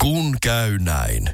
Kun 0.00 0.36
käy 0.42 0.78
näin. 0.78 1.30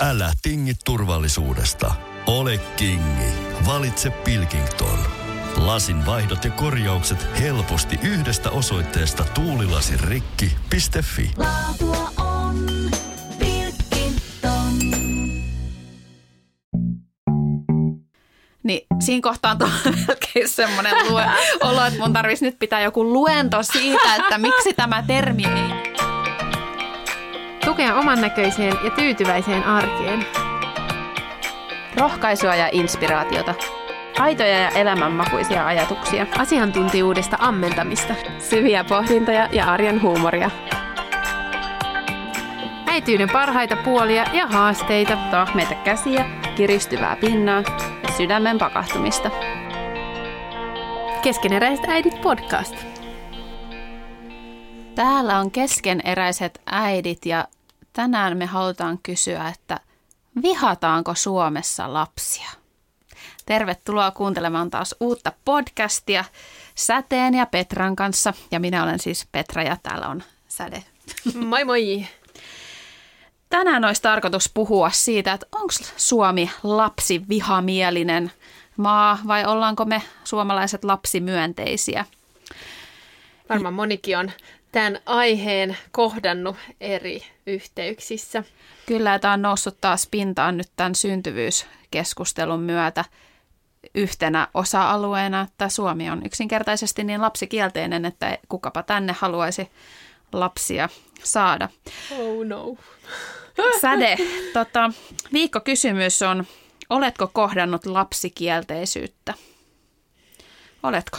Älä 0.00 0.32
tingi 0.42 0.72
turvallisuudesta. 0.84 1.94
Ole 2.26 2.58
kingi. 2.58 3.32
Valitse 3.66 4.10
Pilkington. 4.10 4.98
Lasin 5.56 6.06
vaihdot 6.06 6.44
ja 6.44 6.50
korjaukset 6.50 7.26
helposti 7.40 7.98
yhdestä 8.02 8.50
osoitteesta 8.50 9.24
tuulilasirikki.fi. 9.24 11.30
Laatua 11.36 12.10
on 12.18 12.66
Pilkington. 13.38 14.72
Niin 18.62 18.86
siinä 19.00 19.22
kohtaa 19.22 19.56
on 19.62 19.70
melkein 20.06 20.48
semmoinen 20.48 20.92
lue- 20.92 21.58
olo, 21.60 21.84
että 21.84 22.00
mun 22.00 22.12
tarvitsisi 22.12 22.44
nyt 22.44 22.58
pitää 22.58 22.80
joku 22.80 23.04
luento 23.04 23.62
siitä, 23.62 24.14
että 24.14 24.38
miksi 24.38 24.72
tämä 24.72 25.04
termi 25.06 25.44
ei... 25.44 25.95
Tukea 27.66 27.94
oman 27.94 28.20
näköiseen 28.20 28.74
ja 28.84 28.90
tyytyväiseen 28.90 29.64
arkeen. 29.64 30.26
Rohkaisua 31.96 32.54
ja 32.54 32.68
inspiraatiota. 32.72 33.54
Aitoja 34.18 34.58
ja 34.58 34.68
elämänmakuisia 34.68 35.66
ajatuksia. 35.66 36.26
Asiantuntijuudesta 36.38 37.36
ammentamista. 37.40 38.14
Syviä 38.38 38.84
pohdintoja 38.84 39.48
ja 39.52 39.64
arjen 39.64 40.02
huumoria. 40.02 40.50
Äityyden 42.86 43.30
parhaita 43.32 43.76
puolia 43.76 44.24
ja 44.32 44.46
haasteita. 44.46 45.16
Tahmeita 45.30 45.74
käsiä, 45.74 46.24
kiristyvää 46.56 47.16
pinnaa 47.16 47.62
ja 48.02 48.12
sydämen 48.16 48.58
pakahtumista. 48.58 49.30
Keskeneräiset 51.22 51.84
äidit 51.88 52.20
podcast. 52.20 52.74
Täällä 54.94 55.38
on 55.38 55.50
keskeneräiset 55.50 56.60
äidit 56.66 57.26
ja 57.26 57.44
tänään 57.96 58.36
me 58.36 58.46
halutaan 58.46 58.98
kysyä, 59.02 59.48
että 59.48 59.80
vihataanko 60.42 61.14
Suomessa 61.14 61.92
lapsia? 61.92 62.50
Tervetuloa 63.46 64.10
kuuntelemaan 64.10 64.70
taas 64.70 64.94
uutta 65.00 65.32
podcastia 65.44 66.24
Säteen 66.74 67.34
ja 67.34 67.46
Petran 67.46 67.96
kanssa. 67.96 68.34
Ja 68.50 68.60
minä 68.60 68.82
olen 68.82 68.98
siis 68.98 69.28
Petra 69.32 69.62
ja 69.62 69.76
täällä 69.82 70.08
on 70.08 70.22
Säde. 70.48 70.84
Moi 71.48 71.64
moi! 71.64 72.06
Tänään 73.48 73.84
olisi 73.84 74.02
tarkoitus 74.02 74.50
puhua 74.54 74.90
siitä, 74.90 75.32
että 75.32 75.46
onko 75.52 75.74
Suomi 75.96 76.50
lapsivihamielinen 76.62 78.32
maa 78.76 79.18
vai 79.26 79.44
ollaanko 79.44 79.84
me 79.84 80.02
suomalaiset 80.24 80.84
lapsimyönteisiä? 80.84 82.04
Varmaan 83.48 83.74
monikin 83.74 84.18
on 84.18 84.32
tämän 84.76 84.98
aiheen 85.06 85.76
kohdannut 85.90 86.56
eri 86.80 87.22
yhteyksissä. 87.46 88.44
Kyllä, 88.86 89.18
tämä 89.18 89.34
on 89.34 89.42
noussut 89.42 89.80
taas 89.80 90.08
pintaan 90.10 90.56
nyt 90.56 90.70
tämän 90.76 90.94
syntyvyyskeskustelun 90.94 92.60
myötä 92.60 93.04
yhtenä 93.94 94.48
osa-alueena, 94.54 95.40
että 95.40 95.68
Suomi 95.68 96.10
on 96.10 96.26
yksinkertaisesti 96.26 97.04
niin 97.04 97.20
lapsikielteinen, 97.20 98.04
että 98.04 98.38
kukapa 98.48 98.82
tänne 98.82 99.14
haluaisi 99.18 99.70
lapsia 100.32 100.88
saada. 101.22 101.68
Oh 102.10 102.44
no. 102.44 102.76
Säde, 103.80 104.16
tota, 104.52 104.90
viikkokysymys 105.32 106.22
on, 106.22 106.46
oletko 106.90 107.30
kohdannut 107.32 107.86
lapsikielteisyyttä? 107.86 109.34
Oletko? 110.82 111.18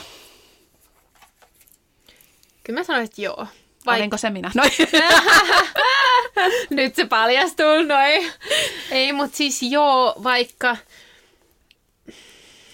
Kyllä 2.68 2.80
mä 2.80 2.84
sanoin, 2.84 3.06
että 3.06 3.22
joo. 3.22 3.48
Vai... 3.86 4.00
Olinko 4.00 4.18
se 4.18 4.30
minä? 4.30 4.52
Noin. 4.56 4.72
Nyt 6.70 6.96
se 6.96 7.06
paljastuu, 7.06 7.84
noin. 7.84 8.32
Ei, 8.92 9.14
mutta 9.14 9.38
siis 9.38 9.64
joo, 9.64 10.16
vaikka 10.24 10.78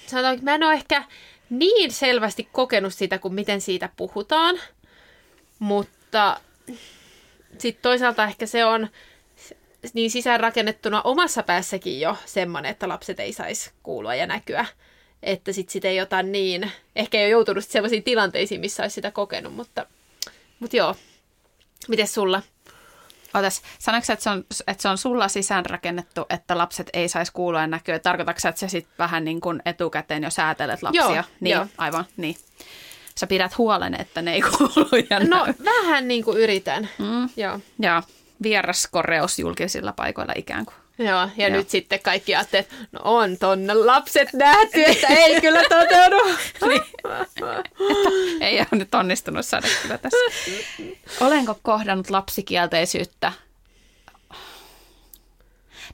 sanotaan, 0.07 0.33
että 0.33 0.45
mä 0.45 0.55
en 0.55 0.63
ole 0.63 0.73
ehkä 0.73 1.03
niin 1.49 1.91
selvästi 1.91 2.49
kokenut 2.51 2.93
sitä, 2.93 3.19
kuin 3.19 3.33
miten 3.33 3.61
siitä 3.61 3.89
puhutaan, 3.95 4.59
mutta 5.59 6.39
sitten 7.57 7.81
toisaalta 7.81 8.23
ehkä 8.23 8.45
se 8.45 8.65
on 8.65 8.87
niin 9.93 10.11
sisäänrakennettuna 10.11 11.01
omassa 11.01 11.43
päässäkin 11.43 12.01
jo 12.01 12.17
semmoinen, 12.25 12.71
että 12.71 12.87
lapset 12.87 13.19
ei 13.19 13.33
saisi 13.33 13.71
kuulua 13.83 14.15
ja 14.15 14.27
näkyä. 14.27 14.65
Että 15.23 15.53
sit 15.53 15.85
ei 15.85 16.01
ota 16.01 16.23
niin, 16.23 16.71
ehkä 16.95 17.17
ei 17.17 17.23
ole 17.23 17.29
joutunut 17.31 17.65
sellaisiin 17.65 18.03
tilanteisiin, 18.03 18.61
missä 18.61 18.83
olisi 18.83 18.93
sitä 18.93 19.11
kokenut, 19.11 19.55
mutta, 19.55 19.85
mutta 20.59 20.77
joo. 20.77 20.95
Miten 21.87 22.07
sulla? 22.07 22.41
Otas, 23.33 23.61
sanoitko 23.79 24.13
että 24.13 24.23
se, 24.23 24.29
on, 24.29 24.45
että 24.67 24.81
se 24.81 24.89
on 24.89 24.97
sulla 24.97 25.27
sisäänrakennettu, 25.27 26.25
että 26.29 26.57
lapset 26.57 26.89
ei 26.93 27.09
saisi 27.09 27.31
kuulua 27.31 27.61
ja 27.61 27.67
näkyä? 27.67 27.99
Tarkoitatko 27.99 28.47
että 28.49 28.59
sä 28.59 28.67
sitten 28.67 28.95
vähän 28.99 29.25
niin 29.25 29.41
kuin 29.41 29.61
etukäteen 29.65 30.23
jo 30.23 30.29
säätelet 30.29 30.83
lapsia? 30.83 31.15
Joo, 31.15 31.23
niin, 31.39 31.53
joo. 31.55 31.67
aivan, 31.77 32.05
niin. 32.17 32.35
Sä 33.19 33.27
pidät 33.27 33.57
huolen, 33.57 34.01
että 34.01 34.21
ne 34.21 34.33
ei 34.33 34.41
kuulu 34.41 34.89
ja 35.09 35.19
No 35.19 35.45
näy. 35.45 35.53
vähän 35.65 36.07
niin 36.07 36.23
kuin 36.23 36.37
yritän. 36.37 36.89
Mm. 36.99 37.29
Joo. 37.37 37.59
Ja 37.79 38.03
vieraskoreus 38.43 39.39
julkisilla 39.39 39.93
paikoilla 39.93 40.33
ikään 40.35 40.65
kuin. 40.65 40.75
Joo, 40.97 41.07
ja. 41.07 41.47
Joo. 41.47 41.49
nyt 41.49 41.69
sitten 41.69 41.99
kaikki 41.99 42.35
ajattelevat, 42.35 42.73
että 42.73 42.87
no 42.91 42.99
on 43.03 43.37
tonne 43.37 43.73
lapset 43.73 44.33
nähty, 44.33 44.83
että 44.83 45.07
ei 45.07 45.41
kyllä 45.41 45.61
toteudu. 45.69 46.15
Niin. 46.67 46.81
Ei 48.41 48.59
ole 48.59 48.67
nyt 48.71 48.95
onnistunut 48.95 49.45
saada 49.45 49.67
kyllä 49.81 49.97
tässä. 49.97 50.17
Olenko 51.21 51.59
kohdannut 51.61 52.09
lapsikielteisyyttä? 52.09 53.31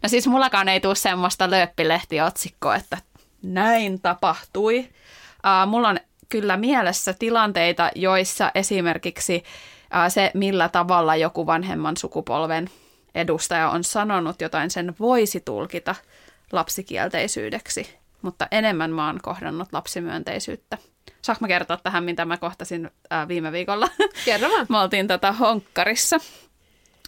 No 0.04 0.10
siis 0.10 0.28
mullakaan 0.28 0.70
ei 0.70 0.80
tule 0.80 0.96
semmoista 0.96 1.50
lööppilehtiotsikkoa, 1.50 2.76
että 2.76 2.98
näin 3.42 4.02
tapahtui. 4.02 4.80
Uh, 4.80 5.70
mulla 5.70 5.90
on 5.90 6.00
kyllä 6.30 6.58
mielessä 6.58 7.14
tilanteita, 7.14 7.92
joissa 7.96 8.52
esimerkiksi 8.56 9.36
uh, 9.36 10.12
se, 10.12 10.31
millä 10.34 10.70
tavalla 10.70 11.16
joku 11.16 11.46
vanhemman 11.46 11.98
sukupolven 11.98 12.70
edustaja 13.16 13.70
on 13.70 13.84
sanonut 13.84 14.42
jotain, 14.42 14.72
sen 14.72 14.96
voisi 15.00 15.40
tulkita 15.40 15.96
lapsikielteisyydeksi, 16.52 17.96
mutta 18.22 18.47
enemmän 18.52 18.92
mä 18.92 19.06
oon 19.06 19.20
kohdannut 19.22 19.68
lapsimyönteisyyttä. 19.72 20.78
Saanko 21.22 21.38
mä 21.42 21.48
kertoa 21.48 21.78
tähän, 21.78 22.03
mitä 22.03 22.25
mä 22.25 22.38
kohtasin 22.38 22.92
ää, 23.09 23.28
viime 23.28 23.52
viikolla? 23.52 23.88
Kerro 24.25 24.50
vaan. 24.50 24.66
Me 24.69 24.78
oltiin 24.78 25.08
tota 25.08 25.31
honkkarissa, 25.31 26.18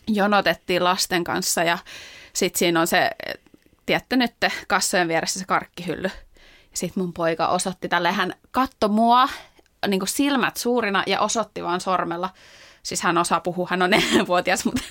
jonotettiin 0.08 0.84
lasten 0.84 1.24
kanssa 1.24 1.64
ja 1.64 1.78
sitten 2.34 2.60
siinä 2.60 2.80
on 2.80 2.88
se, 2.88 3.10
tiedätte 3.86 4.16
nyt, 4.16 4.34
kassojen 4.68 5.08
vieressä 5.08 5.40
se 5.40 5.46
karkkihylly. 5.46 6.10
Ja 6.72 6.78
sitten 6.78 7.04
mun 7.04 7.14
poika 7.14 7.48
osoitti 7.48 7.90
tälle, 7.90 8.12
hän 8.12 8.34
katto 8.52 8.88
mua 8.88 9.30
niin 9.88 10.02
silmät 10.06 10.58
suurina 10.58 11.04
ja 11.08 11.20
osoitti 11.20 11.64
vaan 11.64 11.82
sormella. 11.82 12.30
Siis 12.84 13.02
hän 13.02 13.18
osaa 13.18 13.40
puhua, 13.40 13.68
hän 13.70 13.82
on 13.82 13.90
neljänvuotias, 14.00 14.66
mutta 14.66 14.82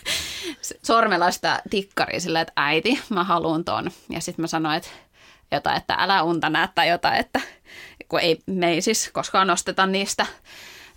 sormella 0.82 1.30
sitä 1.30 1.62
tikkaria 1.70 2.20
silleen, 2.20 2.42
että 2.42 2.52
äiti, 2.56 3.00
mä 3.08 3.24
haluun 3.24 3.64
ton. 3.64 3.90
Ja 4.08 4.20
sitten 4.20 4.42
mä 4.42 4.46
sanoin, 4.46 4.76
että 4.76 4.88
jotain, 5.50 5.76
että 5.76 5.96
älä 5.98 6.22
unta 6.22 6.50
näe 6.50 6.68
tai 6.74 6.88
jotain, 6.88 7.20
että 7.20 7.40
kun 8.08 8.20
ei, 8.20 8.42
me 8.46 8.68
ei 8.68 8.82
siis 8.82 9.10
koskaan 9.12 9.46
nosteta 9.46 9.86
niistä, 9.86 10.26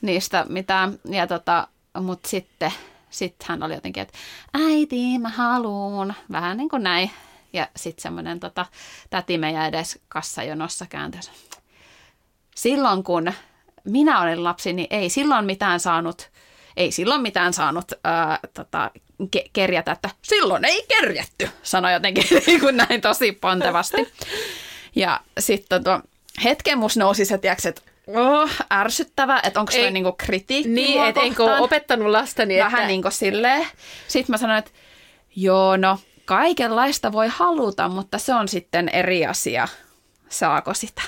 niistä 0.02 0.46
mitään. 0.50 1.00
Ja 1.06 1.28
tota, 1.28 1.68
mutta 2.02 2.30
sitten 2.30 2.72
sit 3.10 3.36
hän 3.44 3.64
oli 3.64 3.74
jotenkin, 3.74 4.04
että 4.04 4.18
äiti, 4.54 5.20
mä 5.20 5.30
haluun. 5.30 6.14
Vähän 6.32 6.58
niin 6.58 6.70
kuin 6.70 6.84
näin. 6.84 7.12
Ja 7.54 7.68
sitten 7.76 8.02
semmoinen 8.02 8.40
tota, 8.40 8.66
täti 9.10 9.38
meidän 9.38 9.68
edes 9.68 10.00
kassajonossa 10.10 10.86
kääntössä. 10.86 11.32
Silloin 12.56 13.04
kun 13.04 13.34
minä 13.84 14.22
olin 14.22 14.44
lapsi, 14.44 14.74
niin 14.74 14.88
ei 14.90 15.10
silloin 15.10 15.46
mitään 15.46 15.80
saanut, 15.80 16.32
ei 16.78 16.92
silloin 16.92 17.22
mitään 17.22 17.54
saanut 17.54 17.92
ää, 18.04 18.40
tota, 18.54 18.92
ke- 19.36 19.50
kerjätä, 19.54 19.92
että 19.92 20.10
silloin 20.22 20.66
ei 20.66 20.86
kerjätty, 20.88 21.50
sanoi 21.64 21.94
jotenkin 21.94 22.24
niin 22.48 22.60
kuin 22.60 22.78
näin 22.78 23.02
tosi 23.02 23.32
pontevasti. 23.32 24.14
Ja 24.96 25.20
sitten 25.40 25.84
tuo 25.84 26.02
hetken 26.44 26.78
musta 26.78 27.00
nousi 27.00 27.26
se, 27.26 27.38
tiiäks, 27.38 27.66
että 27.66 27.82
oh, 28.08 28.50
ärsyttävä, 28.74 29.40
että 29.44 29.60
onko 29.60 29.72
Ei- 29.76 29.92
niinku 29.92 30.12
kritiikki 30.18 30.70
Niin, 30.70 30.98
mua 31.00 31.08
et 31.08 31.18
enkö 31.18 31.44
ole 31.44 31.60
opettanut 31.60 32.08
lastani, 32.08 32.58
Vähän 32.58 32.80
että... 32.80 32.88
niin 32.88 33.02
kuin 33.02 33.12
silleen. 33.12 33.68
Sitten 34.08 34.34
mä 34.34 34.38
sanoin, 34.38 34.60
että 34.60 34.72
joo, 35.36 35.78
no 35.78 36.00
kaikenlaista 36.26 37.12
voi 37.12 37.28
haluta, 37.28 37.90
mutta 37.90 38.18
se 38.18 38.34
on 38.34 38.48
sitten 38.48 38.90
eri 38.90 39.26
asia. 39.26 39.68
Saako 40.30 40.74
sitä? 40.74 41.02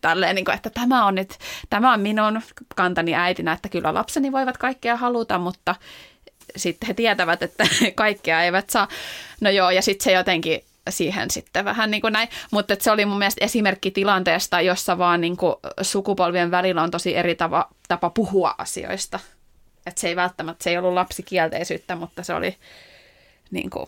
Tälleen, 0.00 0.34
niin 0.34 0.44
kuin, 0.44 0.54
että 0.54 0.70
tämä 0.70 1.06
on 1.06 1.14
nyt, 1.14 1.38
tämä 1.70 1.92
on 1.92 2.00
minun 2.00 2.42
kantani 2.76 3.14
äitinä, 3.14 3.52
että 3.52 3.68
kyllä 3.68 3.94
lapseni 3.94 4.32
voivat 4.32 4.58
kaikkea 4.58 4.96
haluta, 4.96 5.38
mutta 5.38 5.74
sitten 6.56 6.86
he 6.86 6.94
tietävät, 6.94 7.42
että 7.42 7.64
kaikkea 7.94 8.42
eivät 8.42 8.70
saa. 8.70 8.88
No 9.40 9.50
joo, 9.50 9.70
ja 9.70 9.82
sitten 9.82 10.04
se 10.04 10.12
jotenkin 10.12 10.60
siihen 10.88 11.30
sitten 11.30 11.64
vähän 11.64 11.90
niin 11.90 12.00
kuin 12.00 12.12
näin. 12.12 12.28
Mutta 12.50 12.76
se 12.80 12.90
oli 12.90 13.06
mun 13.06 13.18
mielestä 13.18 13.44
esimerkki 13.44 13.90
tilanteesta, 13.90 14.60
jossa 14.60 14.98
vaan 14.98 15.20
niin 15.20 15.36
kuin 15.36 15.56
sukupolvien 15.82 16.50
välillä 16.50 16.82
on 16.82 16.90
tosi 16.90 17.16
eri 17.16 17.34
tapa, 17.34 17.68
tapa 17.88 18.10
puhua 18.10 18.54
asioista. 18.58 19.20
Että 19.86 20.00
se 20.00 20.08
ei 20.08 20.16
välttämättä, 20.16 20.64
se 20.64 20.70
ei 20.70 20.78
ollut 20.78 20.94
lapsikielteisyyttä, 20.94 21.96
mutta 21.96 22.22
se 22.22 22.34
oli 22.34 22.56
niin 23.50 23.70
kuin, 23.70 23.86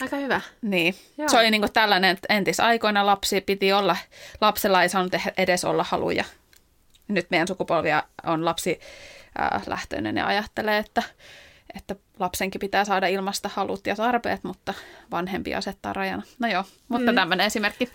Aika 0.00 0.16
hyvä. 0.16 0.40
niin. 0.62 0.94
Joo. 1.18 1.28
Se 1.28 1.38
oli 1.38 1.50
niin 1.50 1.60
kuin 1.60 1.72
tällainen, 1.72 2.10
että 2.10 2.34
entisaikoina 2.34 3.06
lapsi 3.06 3.40
piti 3.40 3.72
olla, 3.72 3.96
lapsella 4.40 4.82
ei 4.82 4.88
saanut 4.88 5.12
edes 5.36 5.64
olla 5.64 5.84
haluja. 5.88 6.24
Nyt 7.08 7.26
meidän 7.30 7.48
sukupolvia 7.48 8.02
on 8.26 8.44
lapsi 8.44 8.80
ää, 9.38 9.60
lähtöinen 9.66 10.16
ja 10.16 10.26
ajattelee, 10.26 10.78
että, 10.78 11.02
että 11.74 11.96
lapsenkin 12.20 12.58
pitää 12.58 12.84
saada 12.84 13.06
ilmasta 13.06 13.50
halut 13.54 13.86
ja 13.86 13.96
tarpeet, 13.96 14.44
mutta 14.44 14.74
vanhempi 15.10 15.54
asettaa 15.54 15.92
rajana. 15.92 16.22
No 16.38 16.48
joo, 16.48 16.64
mutta 16.88 17.12
mm. 17.12 17.16
tämmöinen 17.16 17.46
esimerkki. 17.46 17.88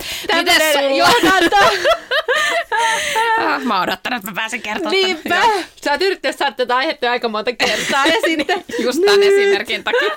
Sulla? 0.73 0.97
johdanto. 0.97 1.57
Ah, 3.37 3.61
mä 3.63 3.73
oon 3.73 3.83
odottanut, 3.83 4.17
että 4.17 4.31
mä 4.31 4.35
pääsen 4.35 4.61
kertomaan. 4.61 4.91
Niinpä. 4.91 5.35
Joo, 5.35 5.63
Sä 5.83 5.91
oot 5.91 6.01
yrittänyt 6.01 6.37
saada 6.37 6.55
tätä 6.55 6.75
aihetta 6.75 7.11
aika 7.11 7.29
monta 7.29 7.53
kertaa 7.53 8.05
ja 8.15 8.15
sitten... 8.25 8.63
Just 8.79 8.99
tämän 9.05 9.23
esimerkin 9.23 9.83
takia. 9.83 10.09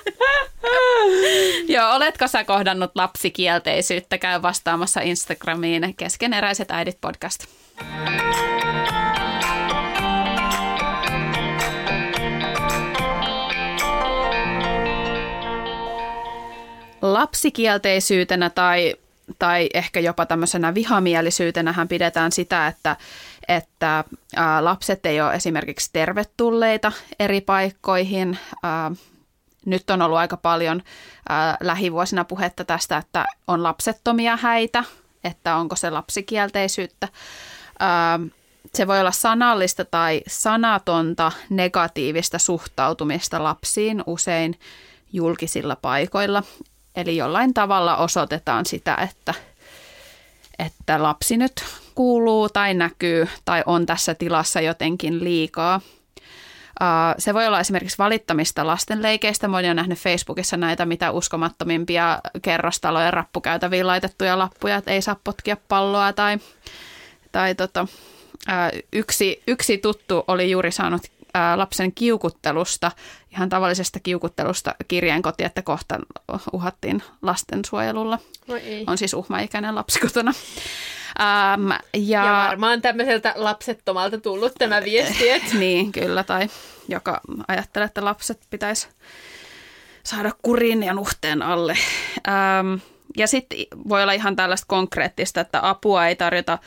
Joo, 1.69 1.95
oletko 1.95 2.29
sä 2.29 2.45
kohdannut 2.45 2.91
lapsikielteisyyttä? 2.95 4.19
Käy 4.19 4.43
vastaamassa 4.43 5.01
Instagramiin 5.01 5.95
Keskeneräiset 5.97 6.71
äidit 6.71 6.99
podcast. 7.01 7.47
Lapsikielteisyytenä 17.13 18.51
tai, 18.51 18.95
tai 19.39 19.69
ehkä 19.75 20.01
jopa 20.01 20.27
tämmöisenä 20.27 20.75
vihamielisyytenähän 20.75 21.89
pidetään 21.89 22.33
sitä, 22.33 22.67
että, 22.67 22.97
että 23.49 24.05
lapset 24.61 25.07
ei 25.07 25.21
ole 25.21 25.35
esimerkiksi 25.35 25.91
tervetulleita 25.93 26.93
eri 27.19 27.41
paikkoihin. 27.41 28.39
Nyt 29.67 29.91
on 29.91 30.03
ollut 30.03 30.19
aika 30.19 30.37
paljon 30.37 30.83
lähivuosina 31.61 32.25
puhetta 32.25 32.65
tästä, 32.65 32.97
että 32.97 33.27
on 33.47 33.63
lapsettomia 33.63 34.37
häitä, 34.37 34.85
että 35.25 35.57
onko 35.57 35.77
se 35.77 35.91
lapsikielteisyyttä. 35.91 37.09
Se 38.75 38.87
voi 38.87 39.01
olla 39.01 39.13
sanallista 39.13 39.85
tai 39.85 40.23
sanatonta 40.27 41.33
negatiivista 41.51 42.39
suhtautumista 42.39 43.45
lapsiin 43.45 44.03
usein 44.07 44.59
julkisilla 45.13 45.77
paikoilla. 45.77 46.43
Eli 46.97 47.17
jollain 47.17 47.55
tavalla 47.55 47.97
osoitetaan 47.97 48.67
sitä, 48.67 48.95
että, 48.95 49.35
että 50.59 51.03
lapsi 51.03 51.37
nyt 51.37 51.65
kuuluu 51.95 52.49
tai 52.49 52.75
näkyy 52.75 53.29
tai 53.45 53.63
on 53.67 53.87
tässä 53.87 54.15
tilassa 54.15 54.61
jotenkin 54.61 55.25
liikaa. 55.25 55.81
Se 57.19 57.35
voi 57.35 57.47
olla 57.47 57.61
esimerkiksi 57.61 57.99
valittamista 57.99 58.67
lastenleikeistä. 58.67 59.49
Moni 59.49 59.71
on 59.71 59.77
nähnyt 59.77 59.99
Facebookissa 59.99 60.57
näitä 60.57 60.87
mitä 60.87 61.11
uskomattomimpia 61.11 62.21
kerrostalojen 62.43 63.13
rappukäytäviin 63.13 63.87
laitettuja 63.87 64.39
lappuja, 64.39 64.77
että 64.77 64.91
ei 64.91 65.03
saa 65.03 65.17
potkia 65.25 65.57
palloa 65.69 66.13
tai, 66.13 66.39
tai 67.33 67.55
tota, 67.55 67.87
yksi, 68.93 69.43
yksi 69.47 69.79
tuttu 69.79 70.25
oli 70.29 70.51
juuri 70.51 70.73
saanut 70.73 71.03
lapsen 71.57 71.93
kiukuttelusta, 71.93 72.93
ihan 73.33 73.49
tavallisesta 73.49 74.01
kiukuttelusta 74.01 74.75
kirjeen 74.89 75.23
koti, 75.23 75.45
että 75.45 75.63
kohta 75.63 75.99
uhattiin 76.53 77.03
lastensuojelulla. 77.23 78.19
Voi 78.49 78.61
ei. 78.61 78.85
On 78.87 78.99
siis 78.99 79.15
uhmaikäinen 79.15 79.75
lapsi 79.75 80.01
kotona. 80.01 80.33
Ähm, 81.21 81.71
ja, 81.95 82.25
Ja 82.25 82.47
varmaan 82.49 82.83
tämmöiseltä 82.83 83.33
lapsettomalta 83.37 84.21
tullut 84.21 84.53
tämä 84.59 84.85
viesti, 84.85 85.31
että 85.37 85.57
niin, 85.59 85.93
kyllä, 85.93 86.25
tai 86.25 86.49
joka 86.89 87.21
ajattelee, 87.49 87.87
että 87.87 88.05
lapset 88.05 88.41
pitäisi 88.51 88.89
saada 90.03 90.33
kurin 90.43 90.83
ja 90.83 90.95
nuhteen 90.95 91.43
alle. 91.43 91.79
Ähm, 92.29 92.75
ja 93.17 93.27
sitten 93.27 93.59
voi 93.89 94.03
olla 94.03 94.13
ihan 94.13 94.37
tällaista 94.37 94.67
konkreettista, 94.69 95.41
että 95.41 95.69
apua 95.69 96.07
ei 96.07 96.17
tarjota 96.17 96.59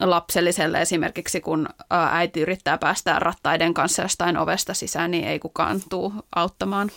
lapselliselle 0.00 0.82
esimerkiksi, 0.82 1.40
kun 1.40 1.68
äiti 1.90 2.40
yrittää 2.40 2.78
päästä 2.78 3.18
rattaiden 3.18 3.74
kanssa 3.74 4.02
jostain 4.02 4.36
ovesta 4.36 4.74
sisään, 4.74 5.10
niin 5.10 5.28
ei 5.28 5.38
kukaan 5.38 5.80
tuu 5.88 6.12
auttamaan. 6.36 6.90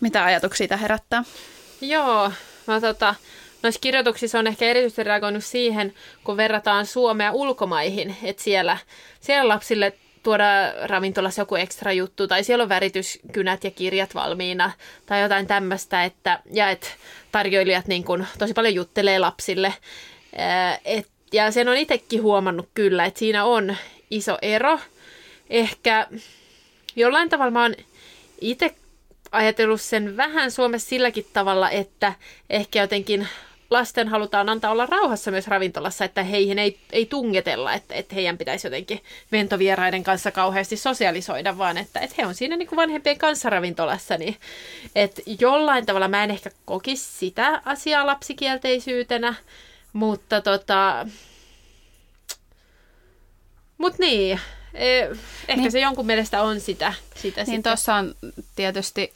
Mitä 0.00 0.24
ajatuksia 0.24 0.68
tämä 0.68 0.78
herättää? 0.78 1.24
Joo, 1.80 2.32
mä 2.66 2.80
tota, 2.80 3.14
noissa 3.62 3.80
kirjoituksissa 3.80 4.38
on 4.38 4.46
ehkä 4.46 4.64
erityisesti 4.64 5.02
reagoinut 5.04 5.44
siihen, 5.44 5.94
kun 6.24 6.36
verrataan 6.36 6.86
Suomea 6.86 7.32
ulkomaihin, 7.32 8.16
että 8.22 8.42
siellä, 8.42 8.76
siellä 9.20 9.48
lapsille 9.48 9.92
tuoda 10.22 10.44
ravintolassa 10.86 11.42
joku 11.42 11.56
ekstra 11.56 11.92
juttu, 11.92 12.28
tai 12.28 12.44
siellä 12.44 12.62
on 12.62 12.68
värityskynät 12.68 13.64
ja 13.64 13.70
kirjat 13.70 14.14
valmiina, 14.14 14.72
tai 15.06 15.22
jotain 15.22 15.46
tämmöistä, 15.46 16.04
että, 16.04 16.40
ja 16.52 16.70
että 16.70 16.88
tarjoilijat 17.32 17.86
niin 17.86 18.04
kun, 18.04 18.26
tosi 18.38 18.54
paljon 18.54 18.74
juttelee 18.74 19.18
lapsille. 19.18 19.74
Et, 20.84 21.08
ja 21.32 21.50
sen 21.50 21.68
on 21.68 21.76
itsekin 21.76 22.22
huomannut 22.22 22.68
kyllä, 22.74 23.04
että 23.04 23.18
siinä 23.18 23.44
on 23.44 23.76
iso 24.10 24.38
ero. 24.42 24.80
Ehkä 25.50 26.06
jollain 26.96 27.28
tavalla 27.28 27.50
mä 27.50 27.62
oon 27.62 27.74
itse 28.40 28.74
ajatellut 29.32 29.80
sen 29.80 30.16
vähän 30.16 30.50
Suomessa 30.50 30.88
silläkin 30.88 31.26
tavalla, 31.32 31.70
että 31.70 32.12
ehkä 32.50 32.80
jotenkin 32.80 33.28
lasten 33.70 34.08
halutaan 34.08 34.48
antaa 34.48 34.70
olla 34.70 34.86
rauhassa 34.86 35.30
myös 35.30 35.46
ravintolassa, 35.46 36.04
että 36.04 36.22
heihin 36.22 36.58
ei, 36.58 36.78
ei 36.92 37.06
tungetella, 37.06 37.74
että, 37.74 37.94
että 37.94 38.14
heidän 38.14 38.38
pitäisi 38.38 38.66
jotenkin 38.66 39.02
ventovieraiden 39.32 40.04
kanssa 40.04 40.30
kauheasti 40.30 40.76
sosialisoida, 40.76 41.58
vaan 41.58 41.78
että, 41.78 42.00
että 42.00 42.14
he 42.18 42.26
on 42.26 42.34
siinä 42.34 42.56
niin 42.56 42.68
kuin 42.68 42.76
vanhempien 42.76 43.18
kanssa 43.18 43.50
ravintolassa. 43.50 44.16
Niin, 44.16 44.36
että 44.94 45.22
jollain 45.40 45.86
tavalla 45.86 46.08
mä 46.08 46.24
en 46.24 46.30
ehkä 46.30 46.50
kokisi 46.64 47.18
sitä 47.18 47.62
asiaa 47.64 48.06
lapsikielteisyytenä, 48.06 49.34
mutta 49.92 50.40
tota... 50.40 51.06
Mut 53.78 53.98
niin, 53.98 54.40
eh, 54.74 55.08
ehkä 55.48 55.62
Niin. 55.62 55.72
se 55.72 55.80
jonkun 55.80 56.06
mielestä 56.06 56.42
on 56.42 56.60
sitä. 56.60 56.92
sitä 57.14 57.44
Niin 57.44 57.62
tuossa 57.62 57.94
on 57.94 58.14
tietysti, 58.56 59.12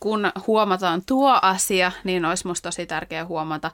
kun 0.00 0.32
huomataan 0.46 1.02
tuo 1.06 1.38
asia, 1.42 1.92
niin 2.04 2.24
olisi 2.24 2.46
musta 2.46 2.66
tosi 2.66 2.86
tärkeää 2.86 3.26
huomata 3.26 3.70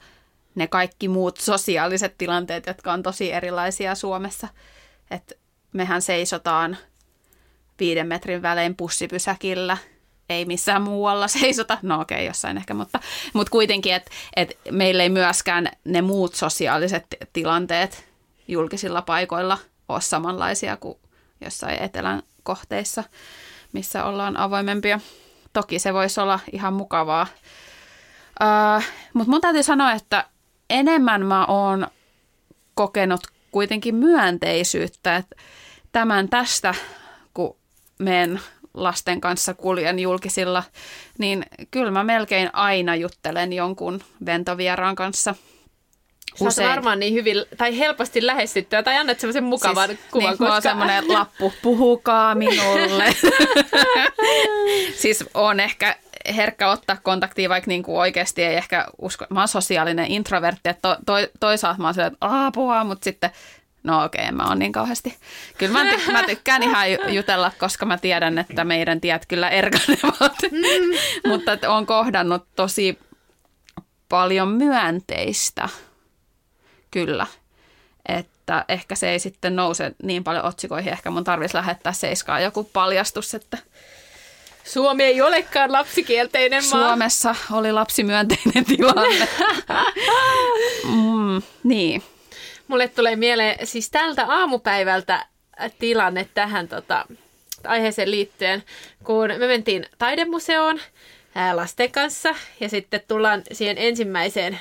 ne 0.55 0.67
kaikki 0.67 1.09
muut 1.09 1.37
sosiaaliset 1.37 2.19
tilanteet, 2.19 2.67
jotka 2.67 2.93
on 2.93 3.03
tosi 3.03 3.33
erilaisia 3.33 3.95
Suomessa. 3.95 4.49
Et 5.11 5.39
mehän 5.73 6.03
seisotaan 6.03 6.77
viiden 7.81 8.07
metrin 8.07 8.43
välein 8.43 8.77
pussipysäkillä, 8.77 9.77
ei 10.29 10.45
missään 10.45 10.83
muualla 10.83 11.29
seisota, 11.29 11.79
no 11.83 12.01
okei, 12.01 12.17
okay, 12.17 12.27
jossain 12.27 12.57
ehkä, 12.57 12.75
mutta, 12.75 13.01
mutta 13.33 13.51
kuitenkin, 13.51 13.95
että 13.95 14.11
et 14.37 14.59
meillä 14.71 15.03
ei 15.03 15.09
myöskään 15.09 15.69
ne 15.85 16.03
muut 16.03 16.35
sosiaaliset 16.35 17.07
tilanteet 17.33 18.05
julkisilla 18.49 19.03
paikoilla 19.03 19.59
ole 19.89 20.01
samanlaisia 20.01 20.77
kuin 20.77 20.99
jossain 21.41 21.83
etelän 21.83 22.23
kohteissa, 22.43 23.05
missä 23.73 24.05
ollaan 24.05 24.37
avoimempia. 24.37 25.01
Toki 25.53 25.79
se 25.79 25.95
voisi 25.95 26.21
olla 26.21 26.41
ihan 26.53 26.73
mukavaa. 26.73 27.27
Uh, 28.41 28.83
Mutta 29.13 29.31
mun 29.31 29.41
täytyy 29.41 29.63
sanoa, 29.63 29.93
että 29.93 30.25
enemmän 30.71 31.27
mä 31.27 31.45
oon 31.45 31.87
kokenut 32.75 33.21
kuitenkin 33.51 33.95
myönteisyyttä. 33.95 35.17
Et 35.17 35.27
tämän 35.93 36.29
tästä, 36.29 36.75
kun 37.35 37.57
menen 37.99 38.41
lasten 38.75 39.21
kanssa 39.21 39.55
kuljen 39.55 39.99
julkisilla, 39.99 40.63
niin 41.19 41.45
kyllä 41.71 41.91
mä 41.91 42.05
melkein 42.05 42.51
aina 42.53 42.97
juttelen 42.97 43.53
jonkun 43.53 44.01
ventovieraan 44.27 44.95
kanssa. 44.95 45.35
Usein. 46.41 46.69
varmaan 46.69 47.01
niin 47.01 47.15
hyvin, 47.15 47.37
tai 47.57 47.79
helposti 47.79 48.27
lähestyttyä, 48.27 48.83
tai 48.83 48.97
annat 48.97 49.21
semmoisen 49.21 49.45
mukavan 49.45 49.89
siis, 49.89 50.01
kuvan, 50.11 50.29
niin, 50.29 50.39
koska... 50.39 50.55
on 50.55 50.63
semmoinen 50.63 51.09
lappu, 51.09 51.53
puhukaa 51.63 52.35
minulle. 52.35 53.05
siis 55.03 55.25
on 55.35 55.61
ehkä 55.61 55.97
herkkä 56.37 56.71
ottaa 56.71 56.97
kontaktia, 57.03 57.49
vaikka 57.49 57.69
niin 57.69 57.83
kuin 57.83 57.99
oikeasti 57.99 58.43
ei 58.43 58.55
ehkä 58.55 58.87
usko. 58.99 59.27
Mä 59.31 59.41
oon 59.41 59.49
sosiaalinen 59.49 60.11
introvertti, 60.11 60.69
että 60.69 60.89
to, 60.89 60.97
to, 61.07 61.13
toisaalta 61.41 61.81
mä 61.81 61.87
oon 61.87 61.95
silleen, 61.95 62.13
että 62.13 62.47
apua, 62.47 62.85
mutta 62.85 63.05
sitten 63.05 63.31
No 63.83 64.05
okei, 64.05 64.23
okay, 64.23 64.37
mä 64.37 64.47
oon 64.49 64.59
niin 64.59 64.73
kauheasti. 64.73 65.17
Kyllä 65.59 65.73
mä, 65.73 65.91
ty- 65.91 66.13
mä 66.13 66.23
tykkään 66.23 66.63
ihan 66.63 66.93
ju- 66.93 67.09
jutella, 67.09 67.53
koska 67.59 67.87
mä 67.87 67.99
tiedän, 67.99 68.39
että 68.39 68.65
meidän 68.65 69.01
tiet 69.01 69.27
kyllä 69.27 69.49
erkanevat. 69.49 70.37
Mm. 70.51 70.99
Mutta 71.31 71.53
että 71.53 71.71
oon 71.71 71.87
kohdannut 71.87 72.47
tosi 72.57 72.99
paljon 74.09 74.49
myönteistä. 74.49 75.69
Kyllä. 76.93 77.27
Että 78.09 78.65
ehkä 78.69 78.95
se 78.95 79.11
ei 79.11 79.19
sitten 79.19 79.57
nouse 79.57 79.93
niin 80.03 80.25
paljon 80.25 80.45
otsikoihin. 80.45 80.93
Ehkä 80.93 81.11
mun 81.11 81.25
tarvitsisi 81.25 81.57
lähettää 81.57 81.93
seiskaa 81.93 82.41
joku 82.41 82.65
paljastus, 82.65 83.35
että 83.35 83.59
Suomi 84.65 85.03
ei 85.05 85.21
olekaan 85.23 85.73
lapsikielteinen 85.73 86.65
maa. 86.71 86.89
Suomessa 86.89 87.35
oli 87.53 87.73
lapsimyönteinen 87.73 88.65
tilanne. 88.65 89.29
mm, 90.95 91.43
niin. 91.65 92.03
Mulle 92.69 92.89
tulee 92.89 93.17
mieleen 93.17 93.67
siis 93.67 93.91
tältä 93.91 94.27
aamupäivältä 94.29 95.27
tilanne 95.79 96.29
tähän 96.35 96.69
tota, 96.69 97.07
aiheeseen 97.67 98.11
liittyen, 98.11 98.63
kun 99.05 99.29
me 99.39 99.47
mentiin 99.47 99.87
taidemuseoon 99.99 100.81
ää, 101.35 101.57
lasten 101.57 101.93
kanssa 101.93 102.35
ja 102.61 102.69
sitten 102.69 103.01
tullaan 103.09 103.43
siihen 103.53 103.79
ensimmäiseen 103.79 104.61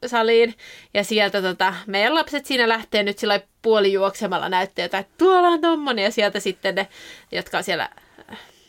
näyttelysaliin 0.00 0.54
ja 0.94 1.04
sieltä 1.04 1.42
tota, 1.42 1.74
meidän 1.86 2.14
lapset 2.14 2.46
siinä 2.46 2.68
lähtee 2.68 3.02
nyt 3.02 3.18
sillä 3.18 3.40
puoli 3.62 3.92
juoksemalla 3.92 4.48
näytteeltä, 4.48 4.98
että 4.98 5.12
tuolla 5.18 5.48
on 5.48 5.60
tommonen 5.60 6.04
ja 6.04 6.10
sieltä 6.10 6.40
sitten 6.40 6.74
ne, 6.74 6.88
jotka 7.32 7.58
on 7.58 7.64
siellä 7.64 7.88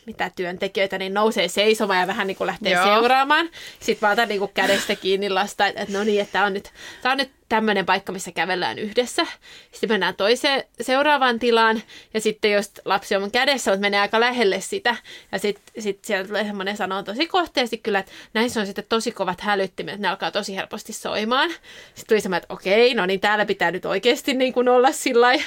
mitä 0.06 0.30
työntekijöitä, 0.36 0.98
niin 0.98 1.14
nousee 1.14 1.48
seisomaan 1.48 2.00
ja 2.00 2.06
vähän 2.06 2.26
niin 2.26 2.36
kuin 2.36 2.46
lähtee 2.46 2.72
Joo. 2.72 2.84
Seuraamaan. 2.84 3.50
Sitten 3.80 4.08
mä 4.08 4.12
otan 4.12 4.28
niin 4.28 4.38
kuin 4.38 4.50
kädestä 4.54 4.96
kiinni 4.96 5.30
lasta, 5.30 5.66
että, 5.66 5.82
että 5.82 5.98
no 5.98 6.04
niin, 6.04 6.20
että 6.20 6.32
tämä 6.32 6.44
on 6.44 6.52
nyt, 6.52 6.70
tää 7.02 7.12
on 7.12 7.18
nyt 7.18 7.30
tämmöinen 7.48 7.86
paikka, 7.86 8.12
missä 8.12 8.32
kävellään 8.32 8.78
yhdessä. 8.78 9.26
Sitten 9.72 9.88
mennään 9.88 10.16
toiseen 10.16 10.64
seuraavaan 10.80 11.38
tilaan 11.38 11.82
ja 12.14 12.20
sitten 12.20 12.52
jos 12.52 12.72
lapsi 12.84 13.16
on 13.16 13.22
mun 13.22 13.30
kädessä, 13.30 13.70
mutta 13.70 13.80
menee 13.80 14.00
aika 14.00 14.20
lähelle 14.20 14.60
sitä 14.60 14.96
ja 15.32 15.38
sitten 15.38 15.82
sit 15.82 16.04
sieltä 16.04 16.28
tulee 16.28 16.44
semmoinen 16.44 16.76
sanoo 16.76 17.02
tosi 17.02 17.26
kohteesti 17.26 17.78
kyllä, 17.78 17.98
että 17.98 18.12
näissä 18.34 18.60
on 18.60 18.66
sitten 18.66 18.84
tosi 18.88 19.12
kovat 19.12 19.40
hälyttimet, 19.40 19.94
että 19.94 20.02
ne 20.02 20.08
alkaa 20.08 20.30
tosi 20.30 20.56
helposti 20.56 20.92
soimaan. 20.92 21.50
Sitten 21.50 22.04
tuli 22.08 22.20
semmoinen, 22.20 22.42
että 22.42 22.54
okei, 22.54 22.94
no 22.94 23.06
niin 23.06 23.20
täällä 23.20 23.46
pitää 23.46 23.70
nyt 23.70 23.84
oikeasti 23.84 24.34
niin 24.34 24.52
kuin 24.52 24.68
olla 24.68 24.92
sillä 24.92 25.26
lailla, 25.26 25.44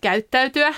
käyttäytyä. 0.00 0.74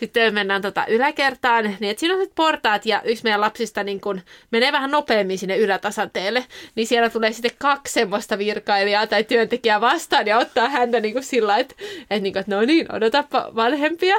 Sitten 0.00 0.34
mennään 0.34 0.62
tota 0.62 0.86
yläkertaan, 0.86 1.64
niin 1.64 1.90
että 1.90 2.00
siinä 2.00 2.14
on 2.14 2.20
sit 2.20 2.34
portaat 2.34 2.86
ja 2.86 3.02
yksi 3.02 3.24
meidän 3.24 3.40
lapsista 3.40 3.84
niin 3.84 4.00
kun 4.00 4.20
menee 4.50 4.72
vähän 4.72 4.90
nopeammin 4.90 5.38
sinne 5.38 5.56
ylätasanteelle, 5.56 6.44
niin 6.74 6.86
siellä 6.86 7.10
tulee 7.10 7.32
sitten 7.32 7.50
kaksi 7.58 7.92
semmoista 7.92 8.38
virkailijaa 8.38 9.06
tai 9.06 9.24
työntekijää 9.24 9.80
vastaan 9.80 10.26
ja 10.26 10.38
ottaa 10.38 10.68
häntä 10.68 11.00
niin 11.00 11.12
kuin 11.12 11.24
sillä 11.24 11.58
että, 11.58 11.74
että, 12.00 12.20
niin 12.20 12.32
kuin, 12.32 12.40
että 12.40 12.56
no 12.56 12.62
niin, 12.62 12.94
odotapa 12.94 13.50
vanhempia. 13.54 14.16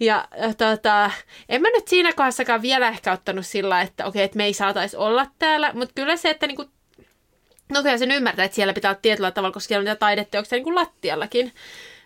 Ja 0.00 0.28
äh, 0.44 0.56
tota, 0.56 1.10
en 1.48 1.62
mä 1.62 1.68
nyt 1.68 1.88
siinä 1.88 2.12
kohdassakaan 2.12 2.62
vielä 2.62 2.88
ehkä 2.88 3.12
ottanut 3.12 3.46
sillä 3.46 3.80
että 3.80 4.06
okei, 4.06 4.22
että 4.22 4.36
me 4.36 4.44
ei 4.44 4.52
saataisi 4.52 4.96
olla 4.96 5.26
täällä, 5.38 5.72
mutta 5.74 5.92
kyllä 5.94 6.16
se, 6.16 6.30
että 6.30 6.46
niin 6.46 6.56
kuin 6.56 6.68
No 7.72 7.82
kyllä 7.82 7.98
sen 7.98 8.10
ymmärtää, 8.10 8.44
että 8.44 8.54
siellä 8.54 8.72
pitää 8.72 8.90
olla 8.90 8.98
tietyllä 9.02 9.30
tavalla, 9.30 9.52
koska 9.52 9.68
siellä 9.68 9.80
on 9.80 9.84
niitä 9.84 9.98
taideteoksia 9.98 10.56
niin 10.56 10.64
kuin 10.64 10.74
lattiallakin. 10.74 11.52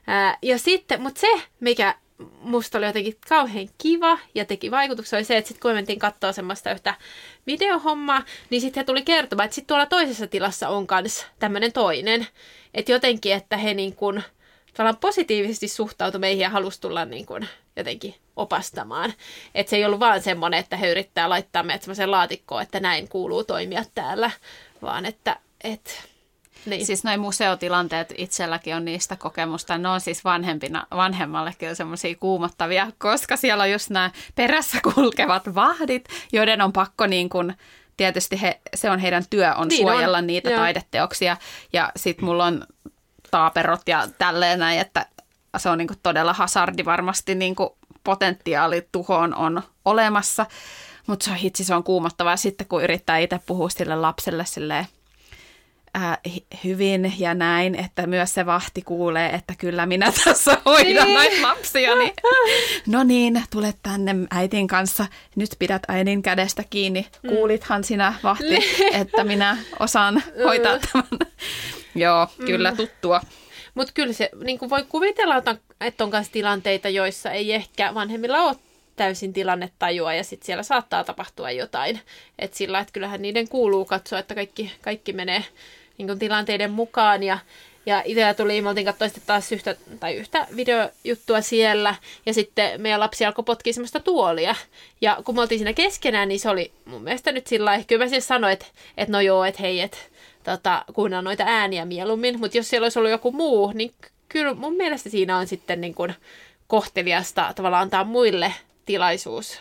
Ää, 0.06 0.38
ja 0.42 0.58
sitten, 0.58 1.02
mutta 1.02 1.20
se, 1.20 1.42
mikä 1.60 1.94
musta 2.40 2.78
oli 2.78 2.86
jotenkin 2.86 3.16
kauhean 3.28 3.68
kiva 3.78 4.18
ja 4.34 4.44
teki 4.44 4.70
vaikutuksen, 4.70 5.16
oli 5.16 5.24
se, 5.24 5.36
että 5.36 5.48
sitten 5.48 5.62
kun 5.62 5.70
me 5.70 5.74
mentiin 5.74 5.98
katsoa 5.98 6.32
semmoista 6.32 6.72
yhtä 6.72 6.94
videohommaa, 7.46 8.22
niin 8.50 8.60
sitten 8.60 8.80
he 8.80 8.84
tuli 8.84 9.02
kertomaan, 9.02 9.44
että 9.44 9.54
sitten 9.54 9.68
tuolla 9.68 9.86
toisessa 9.86 10.26
tilassa 10.26 10.68
on 10.68 10.86
myös 11.00 11.26
tämmöinen 11.38 11.72
toinen. 11.72 12.26
Että 12.74 12.92
jotenkin, 12.92 13.32
että 13.32 13.56
he 13.56 13.74
niin 13.74 13.96
kuin, 13.96 14.22
tavallaan 14.74 15.00
positiivisesti 15.00 15.68
suhtautui 15.68 16.20
meihin 16.20 16.42
ja 16.42 16.50
halusi 16.50 16.80
tulla 16.80 17.04
niin 17.04 17.26
kuin 17.26 17.48
jotenkin 17.76 18.14
opastamaan. 18.36 19.12
Että 19.54 19.70
se 19.70 19.76
ei 19.76 19.84
ollut 19.84 20.00
vaan 20.00 20.22
semmoinen, 20.22 20.60
että 20.60 20.76
he 20.76 20.90
yrittää 20.90 21.28
laittaa 21.28 21.62
meidät 21.62 21.82
semmoiseen 21.82 22.10
laatikkoon, 22.10 22.62
että 22.62 22.80
näin 22.80 23.08
kuuluu 23.08 23.44
toimia 23.44 23.84
täällä, 23.94 24.30
vaan 24.82 25.06
että 25.06 25.36
et, 25.64 26.11
niin. 26.66 26.86
Siis 26.86 27.04
noin 27.04 27.20
museotilanteet 27.20 28.14
itselläkin 28.16 28.76
on 28.76 28.84
niistä 28.84 29.16
kokemusta. 29.16 29.78
Ne 29.78 29.88
on 29.88 30.00
siis 30.00 30.24
vanhempina, 30.24 30.86
vanhemmallekin 30.96 31.76
semmoisia 31.76 32.16
kuumottavia, 32.20 32.92
koska 32.98 33.36
siellä 33.36 33.62
on 33.62 33.70
just 33.70 33.90
nämä 33.90 34.10
perässä 34.34 34.78
kulkevat 34.94 35.54
vahdit, 35.54 36.08
joiden 36.32 36.60
on 36.60 36.72
pakko 36.72 37.06
niin 37.06 37.28
kuin, 37.28 37.54
tietysti 37.96 38.42
he, 38.42 38.60
se 38.74 38.90
on 38.90 38.98
heidän 38.98 39.24
työ 39.30 39.54
on 39.54 39.68
Niin 39.68 39.86
on, 39.86 39.92
suojella 39.92 40.20
niitä 40.20 40.50
joo. 40.50 40.60
taideteoksia. 40.60 41.36
Ja 41.72 41.92
sitten 41.96 42.24
mulla 42.24 42.44
on 42.44 42.66
taaperot 43.30 43.82
ja 43.86 44.08
tälleen 44.18 44.58
näin, 44.58 44.80
että 44.80 45.06
se 45.56 45.68
on 45.68 45.78
niin 45.78 45.88
kuin 45.88 45.98
todella 46.02 46.32
hasardi 46.32 46.84
varmasti 46.84 47.34
niin 47.34 47.54
kuin 47.54 47.70
potentiaali 48.04 48.88
tuhoon 48.92 49.34
on 49.34 49.62
olemassa. 49.84 50.46
Mutta 51.06 51.24
se 51.24 51.30
on 51.30 51.36
hitsi, 51.36 51.64
se 51.64 51.74
on 51.74 51.84
kuumottavaa. 51.84 52.36
Sitten 52.36 52.66
kun 52.66 52.82
yrittää 52.82 53.18
itse 53.18 53.40
puhua 53.46 53.68
sille 53.68 53.96
lapselle 53.96 54.46
silleen, 54.46 54.86
ää, 55.94 56.18
hi- 56.26 56.46
hyvin 56.64 57.12
ja 57.18 57.34
näin, 57.34 57.74
että 57.74 58.06
myös 58.06 58.34
se 58.34 58.46
vahti 58.46 58.82
kuulee, 58.82 59.28
että 59.30 59.54
kyllä 59.58 59.86
minä 59.86 60.12
tässä 60.24 60.58
hoidan 60.64 61.06
Niin. 61.06 61.14
noita 61.14 61.42
lapsia. 61.42 61.94
Niin, 61.94 62.12
no 62.86 63.02
niin, 63.04 63.42
tule 63.50 63.74
tänne 63.82 64.14
äitin 64.30 64.66
kanssa. 64.66 65.06
Nyt 65.36 65.50
pidät 65.58 65.82
äidin 65.88 66.22
kädestä 66.22 66.64
kiinni. 66.70 67.06
Kuulithan 67.28 67.84
sinä 67.84 68.14
vahti, 68.22 68.58
että 69.00 69.24
minä 69.24 69.56
osaan 69.80 70.22
hoitaa 70.44 70.78
tämän. 70.92 71.08
Joo, 71.94 72.26
kyllä 72.46 72.72
tuttua. 72.76 73.20
Mutta 73.74 73.92
kyllä 73.92 74.12
se 74.12 74.30
niin 74.44 74.58
kuin 74.58 74.70
voi 74.70 74.84
kuvitella, 74.88 75.36
että 75.36 75.50
on- 75.50 75.58
että 75.80 76.04
on 76.04 76.10
myös 76.10 76.28
tilanteita, 76.28 76.88
joissa 76.88 77.30
ei 77.30 77.52
ehkä 77.52 77.94
vanhemmilla 77.94 78.38
ole 78.42 78.56
täysin 78.96 79.32
tilannetajua 79.32 80.14
ja 80.14 80.24
sitten 80.24 80.46
siellä 80.46 80.62
saattaa 80.62 81.04
tapahtua 81.04 81.50
jotain. 81.50 82.00
Että 82.38 82.56
sillä, 82.56 82.78
että 82.80 82.92
kyllähän 82.92 83.22
niiden 83.22 83.48
kuuluu 83.48 83.84
katsoa, 83.84 84.18
että 84.18 84.34
kaikki, 84.34 84.72
kaikki 84.82 85.12
menee 85.12 85.44
niin 86.02 86.08
kuin 86.08 86.18
tilanteiden 86.18 86.70
mukaan. 86.70 87.22
Ja 87.22 87.38
ja 87.86 88.02
itsellä 88.04 88.34
tuli, 88.34 88.60
me 88.60 88.68
oltiin 88.68 88.86
katsoa 88.86 89.08
sitten 89.08 89.26
taas 89.26 89.52
yhtä, 89.52 89.76
tai 90.00 90.14
yhtä 90.14 90.46
videojuttua 90.56 91.40
siellä, 91.40 91.94
ja 92.26 92.34
sitten 92.34 92.80
meidän 92.80 93.00
lapsi 93.00 93.24
alkoi 93.24 93.44
potkia 93.44 93.72
semmoista 93.72 94.00
tuolia. 94.00 94.54
Ja 95.00 95.18
kun 95.24 95.34
me 95.34 95.40
oltiin 95.40 95.58
siinä 95.58 95.72
keskenään, 95.72 96.28
niin 96.28 96.40
se 96.40 96.48
oli 96.48 96.72
mun 96.84 97.02
mielestä 97.02 97.32
nyt 97.32 97.46
sillä 97.46 97.64
lailla, 97.64 97.84
kyllä 97.84 98.04
mä 98.04 98.08
siis 98.08 98.28
sanoin, 98.28 98.52
että, 98.52 98.66
että 98.96 99.12
no 99.12 99.20
joo, 99.20 99.44
että 99.44 99.62
hei, 99.62 99.80
että 99.80 99.98
tota, 100.44 100.84
kuunnella 100.92 101.22
noita 101.22 101.44
ääniä 101.46 101.84
mieluummin, 101.84 102.40
mutta 102.40 102.56
jos 102.56 102.68
siellä 102.68 102.84
olisi 102.84 102.98
ollut 102.98 103.10
joku 103.10 103.32
muu, 103.32 103.72
niin 103.74 103.94
ky- 104.00 104.10
kyllä 104.28 104.54
mun 104.54 104.74
mielestä 104.74 105.10
siinä 105.10 105.36
on 105.36 105.46
sitten 105.46 105.80
niin 105.80 105.94
kuin 105.94 106.14
kohteliasta 106.66 107.52
tavallaan 107.56 107.82
antaa 107.82 108.04
muille 108.04 108.52
tilaisuus 108.86 109.60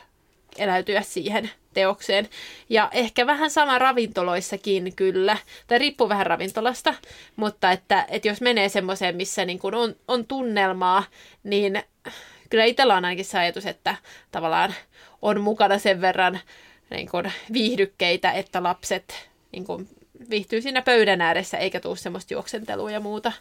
eläytyä 0.58 1.02
siihen 1.02 1.52
teokseen. 1.74 2.30
Ja 2.70 2.90
ehkä 2.94 3.28
vähän 3.28 3.52
sama 3.52 3.80
ravintoloissakin 3.80 4.96
kyllä, 4.96 5.38
tai 5.68 5.80
riippuu 5.80 6.10
vähän 6.10 6.26
ravintolasta, 6.26 6.94
mutta 7.36 7.72
että, 7.72 8.06
että 8.10 8.28
jos 8.28 8.42
menee 8.42 8.70
semmoiseen, 8.70 9.16
missä 9.16 9.46
niin 9.46 9.60
kuin 9.60 9.76
on, 9.76 9.96
on 10.08 10.28
tunnelmaa, 10.28 11.04
niin 11.44 11.84
kyllä 12.50 12.66
itsellä 12.66 12.96
on 12.96 13.06
ainakin 13.06 13.26
se 13.26 13.40
ajatus, 13.40 13.66
että 13.66 13.96
tavallaan 14.32 14.74
on 15.22 15.42
mukana 15.42 15.78
sen 15.78 16.02
verran 16.02 16.40
niin 16.90 17.10
kuin 17.10 17.32
viihdykkeitä, 17.54 18.32
että 18.32 18.64
lapset 18.64 19.30
niin 19.52 19.66
kuin 19.66 19.90
viihtyy 20.30 20.62
siinä 20.62 20.82
pöydän 20.82 21.22
ääressä, 21.22 21.58
eikä 21.58 21.80
tuu 21.80 21.96
semmoista 21.96 22.34
juoksentelua 22.34 22.92
ja 22.92 23.00
muuta. 23.00 23.32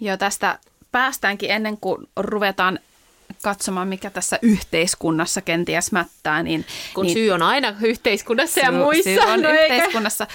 Jo 0.00 0.16
tästä 0.16 0.58
päästäänkin 0.92 1.50
ennen 1.50 1.76
kuin 1.76 2.06
ruvetaan 2.16 2.78
katsomaan, 3.42 3.88
mikä 3.88 4.10
tässä 4.10 4.38
yhteiskunnassa 4.42 5.40
kenties 5.40 5.92
mättää. 5.92 6.42
Niin, 6.42 6.66
Kun 6.94 7.06
niin, 7.06 7.14
syy 7.14 7.30
on 7.30 7.42
aina 7.42 7.74
yhteiskunnassa 7.80 8.60
ja 8.60 8.70
syy- 8.70 8.78
muissa. 8.78 9.10
syy 9.10 9.18
on 9.18 9.42
no 9.42 9.48
eikä? 9.48 9.62
yhteiskunnassa, 9.74 10.26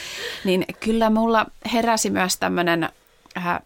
niin 0.44 0.66
kyllä 0.80 1.10
mulla 1.10 1.46
heräsi 1.74 2.10
myös 2.10 2.38
tämmöinen, 2.38 2.90
äh, 3.38 3.60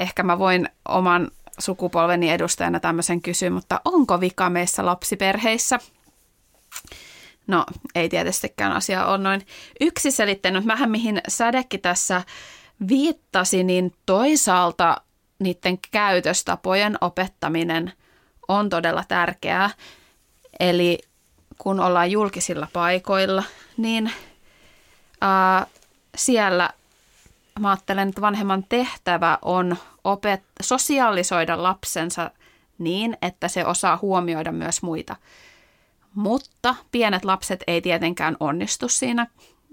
ehkä 0.00 0.22
mä 0.22 0.38
voin 0.38 0.68
oman 0.88 1.30
sukupolveni 1.58 2.30
edustajana 2.30 2.80
tämmöisen 2.80 3.22
kysyä, 3.22 3.50
mutta 3.50 3.80
onko 3.84 4.20
vika 4.20 4.50
meissä 4.50 4.86
lapsiperheissä? 4.86 5.78
No, 7.46 7.66
ei 7.94 8.08
tietystikään 8.08 8.72
asia 8.72 9.06
ole 9.06 9.18
noin 9.18 9.46
yksiselitteinen, 9.80 10.62
mutta 10.62 10.72
vähän 10.72 10.90
mihin 10.90 11.20
Sädekki 11.28 11.78
tässä 11.78 12.22
viittasi, 12.88 13.64
niin 13.64 13.92
toisaalta 14.06 14.96
niiden 15.38 15.78
käytöstapojen 15.90 16.98
opettaminen 17.00 17.92
on 18.48 18.68
todella 18.68 19.04
tärkeää. 19.08 19.70
Eli 20.60 20.98
kun 21.58 21.80
ollaan 21.80 22.10
julkisilla 22.10 22.68
paikoilla, 22.72 23.42
niin 23.76 24.12
ää, 25.20 25.66
siellä 26.16 26.70
mä 27.60 27.70
ajattelen, 27.70 28.08
että 28.08 28.20
vanhemman 28.20 28.64
tehtävä 28.68 29.38
on 29.42 29.76
opet- 30.04 30.44
sosiaalisoida 30.62 31.62
lapsensa 31.62 32.30
niin, 32.78 33.16
että 33.22 33.48
se 33.48 33.66
osaa 33.66 33.98
huomioida 34.02 34.52
myös 34.52 34.82
muita. 34.82 35.16
Mutta 36.14 36.74
pienet 36.92 37.24
lapset 37.24 37.64
ei 37.66 37.80
tietenkään 37.80 38.36
onnistu 38.40 38.88
siinä 38.88 39.26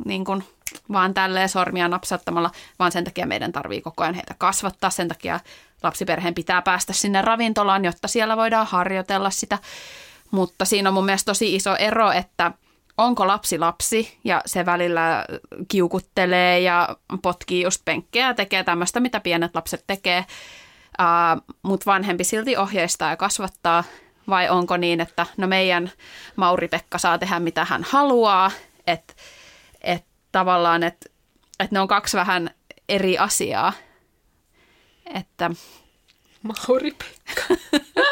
niin 0.05 0.25
kuin, 0.25 0.43
vaan 0.91 1.13
tälleen 1.13 1.49
sormia 1.49 1.87
napsauttamalla, 1.87 2.51
vaan 2.79 2.91
sen 2.91 3.03
takia 3.03 3.27
meidän 3.27 3.51
tarvii 3.51 3.81
koko 3.81 4.03
ajan 4.03 4.15
heitä 4.15 4.35
kasvattaa. 4.37 4.89
Sen 4.89 5.07
takia 5.07 5.39
lapsiperheen 5.83 6.33
pitää 6.33 6.61
päästä 6.61 6.93
sinne 6.93 7.21
ravintolaan, 7.21 7.85
jotta 7.85 8.07
siellä 8.07 8.37
voidaan 8.37 8.67
harjoitella 8.67 9.29
sitä. 9.29 9.59
Mutta 10.31 10.65
siinä 10.65 10.89
on 10.89 10.93
mun 10.93 11.05
mielestä 11.05 11.29
tosi 11.29 11.55
iso 11.55 11.75
ero, 11.75 12.11
että 12.11 12.51
onko 12.97 13.27
lapsi 13.27 13.59
lapsi 13.59 14.17
ja 14.23 14.41
se 14.45 14.65
välillä 14.65 15.25
kiukuttelee 15.67 16.59
ja 16.59 16.97
potkii 17.21 17.63
just 17.63 17.81
penkkejä 17.85 18.27
ja 18.27 18.33
tekee 18.33 18.63
tämmöistä, 18.63 18.99
mitä 18.99 19.19
pienet 19.19 19.55
lapset 19.55 19.83
tekee. 19.87 20.25
Uh, 20.99 21.55
Mutta 21.61 21.91
vanhempi 21.91 22.23
silti 22.23 22.57
ohjeistaa 22.57 23.09
ja 23.09 23.17
kasvattaa, 23.17 23.83
vai 24.29 24.49
onko 24.49 24.77
niin, 24.77 25.01
että 25.01 25.25
no 25.37 25.47
meidän 25.47 25.91
Mauri-Pekka 26.35 26.97
saa 26.97 27.17
tehdä 27.17 27.39
mitä 27.39 27.65
hän 27.65 27.85
haluaa, 27.89 28.51
että 28.87 29.13
et 29.13 29.15
tavallaan, 30.31 30.83
että 30.83 31.09
et 31.59 31.71
ne 31.71 31.79
on 31.79 31.87
kaksi 31.87 32.17
vähän 32.17 32.49
eri 32.89 33.17
asiaa. 33.17 33.73
Että 35.13 35.51
Mauri 36.43 36.91
Pekka. 36.91 37.55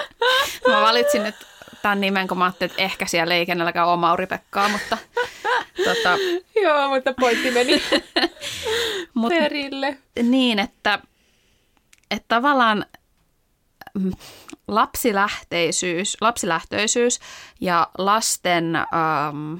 mä 0.71 0.81
valitsin 0.81 1.23
nyt 1.23 1.35
tämän 1.85 2.01
nimen, 2.01 2.27
kun 2.27 2.37
mä 2.37 2.43
ajattelin, 2.45 2.71
että 2.71 2.83
ehkä 2.83 3.05
siellä 3.05 3.33
ei 3.33 3.45
kenelläkään 3.45 3.87
ole 3.87 3.97
Mauri-Pekkaa, 3.97 4.69
mutta 4.69 4.97
tota, 5.85 6.17
Joo, 6.63 6.89
mutta 6.89 7.13
pointti 7.19 7.51
meni 7.51 7.83
mut, 9.13 9.29
perille. 9.29 9.97
niin, 10.23 10.59
että, 10.59 10.99
että 12.11 12.25
tavallaan 12.27 12.85
mm, 13.93 14.11
lapsilähteisyys, 14.67 16.17
lapsilähtöisyys 16.21 17.19
ja 17.61 17.87
lasten 17.97 18.75
ähm, 18.75 19.53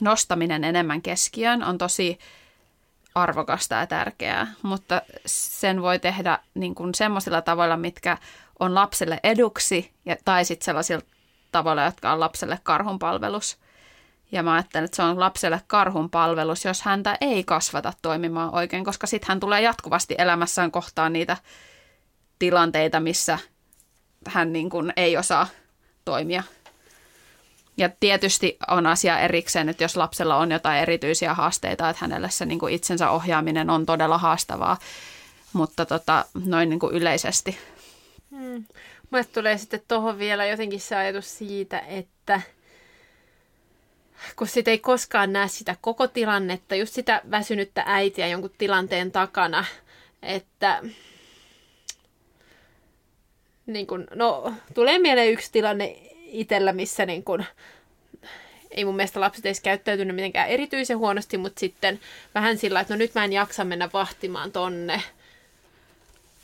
nostaminen 0.00 0.64
enemmän 0.64 1.02
keskiöön 1.02 1.64
on 1.64 1.78
tosi 1.78 2.18
arvokasta 3.14 3.74
ja 3.74 3.86
tärkeää, 3.86 4.46
mutta 4.62 5.02
sen 5.26 5.82
voi 5.82 5.98
tehdä 5.98 6.38
niin 6.54 6.74
kuin 6.74 6.94
semmoisilla 6.94 7.42
tavoilla, 7.42 7.76
mitkä 7.76 8.18
on 8.60 8.74
lapselle 8.74 9.20
eduksi 9.22 9.92
ja, 10.04 10.16
tai 10.24 10.44
sitten 10.44 10.64
sellaisilla 10.64 11.02
tavoilla, 11.52 11.84
jotka 11.84 12.12
on 12.12 12.20
lapselle 12.20 12.58
karhunpalvelus. 12.62 13.58
Ja 14.32 14.42
mä 14.42 14.52
ajattelen, 14.52 14.84
että 14.84 14.96
se 14.96 15.02
on 15.02 15.20
lapselle 15.20 15.60
karhunpalvelus, 15.66 16.64
jos 16.64 16.82
häntä 16.82 17.18
ei 17.20 17.44
kasvata 17.44 17.92
toimimaan 18.02 18.54
oikein, 18.54 18.84
koska 18.84 19.06
sitten 19.06 19.28
hän 19.28 19.40
tulee 19.40 19.60
jatkuvasti 19.60 20.14
elämässään 20.18 20.70
kohtaan 20.70 21.12
niitä 21.12 21.36
tilanteita, 22.38 23.00
missä 23.00 23.38
hän 24.28 24.52
niin 24.52 24.70
kuin 24.70 24.92
ei 24.96 25.16
osaa 25.16 25.46
toimia. 26.04 26.42
Ja 27.80 27.90
tietysti 28.00 28.58
on 28.68 28.86
asia 28.86 29.18
erikseen, 29.18 29.68
että 29.68 29.84
jos 29.84 29.96
lapsella 29.96 30.36
on 30.36 30.50
jotain 30.50 30.82
erityisiä 30.82 31.34
haasteita, 31.34 31.90
että 31.90 32.04
hänelle 32.04 32.30
se 32.30 32.44
niin 32.44 32.58
kuin 32.58 32.74
itsensä 32.74 33.10
ohjaaminen 33.10 33.70
on 33.70 33.86
todella 33.86 34.18
haastavaa, 34.18 34.78
mutta 35.52 35.86
tota, 35.86 36.24
noin 36.46 36.68
niin 36.68 36.80
kuin 36.80 36.94
yleisesti. 36.94 37.58
Hmm. 38.30 38.64
Mulle 39.10 39.24
tulee 39.24 39.58
sitten 39.58 39.82
tuohon 39.88 40.18
vielä 40.18 40.46
jotenkin 40.46 40.80
se 40.80 40.96
ajatus 40.96 41.38
siitä, 41.38 41.78
että 41.78 42.40
kun 44.36 44.46
sitä 44.46 44.70
ei 44.70 44.78
koskaan 44.78 45.32
näe 45.32 45.48
sitä 45.48 45.76
koko 45.80 46.06
tilannetta, 46.08 46.74
just 46.74 46.94
sitä 46.94 47.22
väsynyttä 47.30 47.84
äitiä 47.86 48.28
jonkun 48.28 48.54
tilanteen 48.58 49.12
takana, 49.12 49.64
että 50.22 50.82
niin 53.66 53.86
kun, 53.86 54.06
no, 54.14 54.54
tulee 54.74 54.98
mieleen 54.98 55.32
yksi 55.32 55.52
tilanne 55.52 56.09
itsellä, 56.32 56.72
missä 56.72 57.06
niin 57.06 57.24
kun, 57.24 57.44
ei 58.70 58.84
mun 58.84 58.96
mielestä 58.96 59.20
lapset 59.20 59.46
edes 59.46 59.60
käyttäytynyt 59.60 60.16
mitenkään 60.16 60.48
erityisen 60.48 60.98
huonosti, 60.98 61.38
mutta 61.38 61.60
sitten 61.60 62.00
vähän 62.34 62.58
sillä, 62.58 62.80
että 62.80 62.94
no 62.94 62.98
nyt 62.98 63.14
mä 63.14 63.24
en 63.24 63.32
jaksa 63.32 63.64
mennä 63.64 63.88
vahtimaan 63.92 64.52
tonne, 64.52 65.02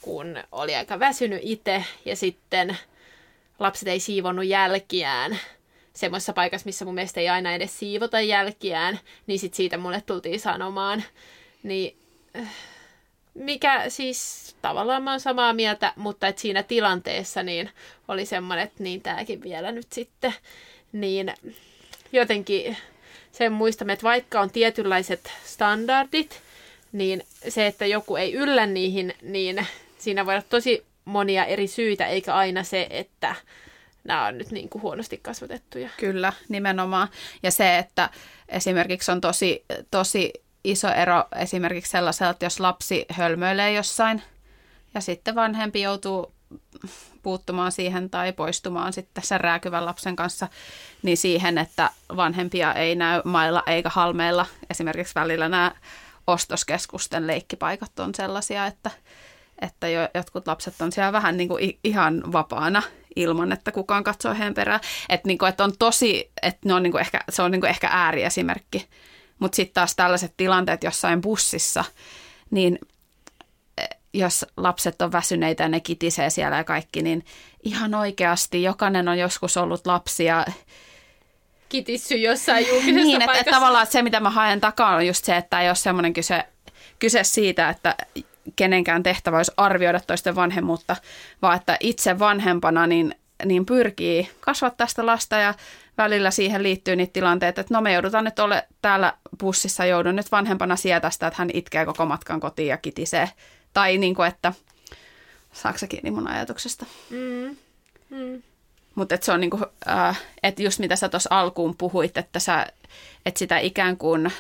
kun 0.00 0.37
oli 0.52 0.75
aika 0.75 0.99
väsynyt 0.99 1.40
itse 1.43 1.85
ja 2.05 2.16
sitten 2.16 2.76
lapset 3.59 3.88
ei 3.88 4.00
siivonnut 4.00 4.47
jälkiään 4.47 5.38
semmoisessa 5.97 6.33
paikassa, 6.33 6.66
missä 6.66 6.85
mun 6.85 6.95
mielestä 6.95 7.21
ei 7.21 7.28
aina 7.28 7.55
edes 7.55 7.78
siivota 7.78 8.21
jälkiään, 8.21 9.00
niin 9.26 9.38
sit 9.38 9.55
siitä 9.55 9.78
mulle 9.78 10.02
tultiin 10.07 10.40
sanomaan. 10.40 11.05
Niin 11.62 11.97
äh, 12.38 12.49
mikä 13.37 13.85
siis 13.88 14.55
tavallaan 14.62 15.02
mä 15.02 15.11
oon 15.11 15.21
samaa 15.21 15.52
mieltä, 15.52 15.93
mutta 15.97 16.28
et 16.28 16.38
siinä 16.38 16.62
tilanteessa 16.62 17.43
niin 17.43 17.71
oli 18.09 18.26
semmoinen, 18.26 18.64
että 18.64 18.83
niin 18.83 19.00
tääkin 19.00 19.43
vielä 19.43 19.73
nyt 19.73 19.93
sitten, 19.93 20.35
niin 20.93 21.35
jotenkin 22.12 22.76
sen 23.33 23.52
muistamme, 23.52 23.93
että 23.93 24.02
vaikka 24.02 24.40
on 24.40 24.50
tietynlaiset 24.50 25.33
standardit, 25.45 26.40
niin 26.93 27.23
se, 27.49 27.66
että 27.66 27.87
joku 27.87 28.16
ei 28.16 28.33
yllä 28.33 28.66
niihin, 28.66 29.14
niin 29.23 29.66
siinä 29.99 30.26
voi 30.26 30.35
olla 30.35 30.45
tosi 30.49 30.84
monia 31.04 31.45
eri 31.45 31.67
syitä, 31.67 32.06
eikä 32.06 32.34
aina 32.34 32.63
se, 32.63 32.87
että 32.91 33.34
nämä 34.04 34.26
on 34.26 34.39
nyt 34.39 34.50
niin 34.50 34.69
kuin 34.69 34.82
huonosti 34.82 35.19
kasvatettuja. 35.23 35.89
Kyllä, 35.97 36.32
nimenomaan. 36.49 37.08
Ja 37.43 37.50
se, 37.50 37.78
että 37.78 38.11
esimerkiksi 38.49 39.13
on 39.13 39.21
tosi, 39.21 39.65
tosi 39.91 40.32
iso 40.71 40.89
ero 40.89 41.25
esimerkiksi 41.37 41.91
sellaisella, 41.91 42.31
että 42.31 42.47
jos 42.47 42.61
lapsi 42.61 43.07
hölmöilee 43.11 43.73
jossain 43.73 44.23
ja 44.95 45.00
sitten 45.00 45.35
vanhempi 45.35 45.81
joutuu 45.81 46.33
puuttumaan 47.23 47.73
siihen 47.73 48.11
tai 48.11 48.33
poistumaan 48.33 48.93
sitten 48.93 49.25
sen 49.25 49.41
rääkyvän 49.41 49.87
lapsen 49.87 50.17
kanssa, 50.17 50.49
niin 51.02 51.17
siihen, 51.17 51.59
että 51.59 51.91
vanhempia 52.17 52.75
ei 52.75 52.95
näy 52.95 53.23
mailla 53.25 53.63
eikä 53.67 53.89
halmeilla. 53.89 54.47
Esimerkiksi 54.71 55.15
välillä 55.15 55.49
nämä 55.49 55.73
ostoskeskusten 56.26 57.26
leikkipaikat 57.26 57.99
on 57.99 58.15
sellaisia, 58.15 58.67
että, 58.67 58.91
että 59.61 59.89
jo, 59.89 60.09
jotkut 60.15 60.47
lapset 60.47 60.81
on 60.81 60.93
siellä 60.93 61.13
vähän 61.13 61.37
niin 61.37 61.49
kuin 61.49 61.79
ihan 61.85 62.33
vapaana 62.33 62.83
ilman, 63.17 63.52
että 63.52 63.73
kukaan 63.73 64.05
katsoo 64.05 64.35
heidän 64.35 64.55
perään. 64.55 64.81
Että, 65.09 65.29
niin 65.29 65.39
kuin, 65.39 65.49
että 65.49 65.65
on 65.65 65.73
tosi, 65.79 66.31
että 66.43 66.69
ne 66.69 66.75
on 66.75 66.83
niin 66.83 66.91
kuin 66.91 67.00
ehkä, 67.00 67.21
se 67.29 67.43
on 67.43 67.50
niin 67.50 67.61
kuin 67.61 67.71
ehkä 67.71 67.89
ääriesimerkki. 67.93 68.89
Mutta 69.39 69.57
sitten 69.57 69.75
taas 69.75 69.97
tällaiset 69.97 70.35
tilanteet 70.37 70.85
jossain 70.85 71.21
bussissa, 71.21 71.85
niin 72.51 72.79
eh, 73.79 73.89
jos 74.13 74.47
lapset 74.57 75.03
on 75.03 75.13
väsyneitä 75.13 75.63
ja 75.63 75.69
ne 75.69 75.81
kitisee 75.81 76.31
siellä 76.31 76.57
ja 76.57 76.65
kaikki, 76.65 77.03
niin 77.03 77.25
ihan 77.63 77.95
oikeasti 77.95 78.63
jokainen 78.63 79.09
on 79.09 79.19
joskus 79.19 79.57
ollut 79.57 79.87
lapsia. 79.87 80.45
Kitissy 81.69 82.15
jossain 82.17 82.69
julkisessa 82.69 83.03
Niin, 83.03 83.23
että, 83.23 83.25
että 83.25 83.27
paikassa. 83.27 83.51
tavallaan 83.51 83.83
että 83.83 83.93
se, 83.93 84.03
mitä 84.03 84.21
mä 84.21 84.31
haen 84.31 84.61
takaa, 84.61 84.97
on 84.97 85.07
just 85.07 85.25
se, 85.25 85.37
että 85.37 85.61
ei 85.61 85.69
ole 85.69 85.75
semmoinen 85.75 86.13
kyse, 86.13 86.45
kyse 86.99 87.25
siitä, 87.25 87.69
että 87.69 87.97
kenenkään 88.57 89.03
tehtävä 89.03 89.37
olisi 89.37 89.53
arvioida 89.57 90.01
toisten 90.01 90.35
vanhemmuutta, 90.35 90.97
vaan 91.43 91.57
että 91.57 91.77
itse 91.81 92.19
vanhempana 92.19 92.87
niin, 92.87 93.15
niin 93.45 93.67
pyrkii 93.67 94.31
kasvattaa 94.41 94.87
sitä 94.87 95.07
lasta 95.07 95.37
ja 95.37 95.55
välillä 95.99 96.30
siihen 96.30 96.63
liittyy 96.63 96.97
niitä 96.97 97.13
tilanteita, 97.13 97.61
että 97.61 97.75
no 97.75 97.80
me 97.80 97.93
joudutaan 97.93 98.25
nyt 98.25 98.39
ole 98.39 98.69
täällä 98.82 99.13
bussissa, 99.41 99.85
joudun 99.85 100.17
nyt 100.17 100.32
vanhempana 100.32 100.76
sietää 100.76 101.11
sitä, 101.11 101.26
että 101.26 101.39
hän 101.39 101.50
itkee 101.52 101.87
koko 101.87 102.06
matkan 102.06 102.41
kotiin 102.41 102.69
ja 102.69 102.76
kitisee. 102.76 103.30
Tai 103.73 103.99
niin 103.99 104.15
kuin, 104.15 104.28
että 104.28 104.52
saako 105.52 105.78
se 105.78 105.87
kiinni 105.87 106.11
mun 106.11 106.28
ajatuksesta? 106.28 106.87
Mm. 107.11 107.56
Mm. 108.11 108.43
Mutta 108.95 109.19
se 109.21 109.32
on 109.32 109.41
niinku, 109.41 109.59
äh, 109.89 110.23
että 110.43 110.63
just 110.63 110.78
mitä 110.78 110.97
sä 110.97 111.09
tuossa 111.09 111.30
alkuun 111.32 111.76
puhuit, 111.76 112.17
että, 112.17 112.39
sä, 112.39 112.67
että 113.26 113.39
sitä 113.39 113.59
ikään 113.59 113.97
kuin 113.97 114.32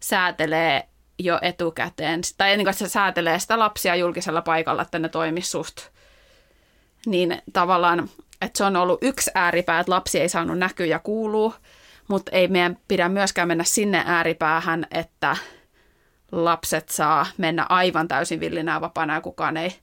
säätelee 0.00 0.88
jo 1.18 1.38
etukäteen, 1.42 2.20
tai 2.38 2.56
niin 2.56 2.64
kuin, 2.64 2.70
että 2.70 2.86
se 2.86 2.92
säätelee 2.92 3.38
sitä 3.38 3.58
lapsia 3.58 3.96
julkisella 3.96 4.42
paikalla, 4.42 4.82
että 4.82 4.98
ne 4.98 5.08
toimis 5.08 5.50
suht. 5.50 5.76
Niin 7.06 7.42
tavallaan, 7.52 8.08
että 8.40 8.58
se 8.58 8.64
on 8.64 8.76
ollut 8.76 8.98
yksi 9.02 9.30
ääripää, 9.34 9.80
että 9.80 9.92
lapsi 9.92 10.20
ei 10.20 10.28
saanut 10.28 10.58
näkyä 10.58 10.86
ja 10.86 10.98
kuuluu, 10.98 11.54
mutta 12.08 12.32
ei 12.32 12.48
meidän 12.48 12.78
pidä 12.88 13.08
myöskään 13.08 13.48
mennä 13.48 13.64
sinne 13.64 14.02
ääripäähän, 14.06 14.86
että 14.90 15.36
lapset 16.32 16.88
saa 16.88 17.26
mennä 17.38 17.66
aivan 17.68 18.08
täysin 18.08 18.40
villinä 18.40 18.72
ja 18.72 18.80
vapaana 18.80 19.14
ja 19.14 19.20
kukaan 19.20 19.56
ei, 19.56 19.76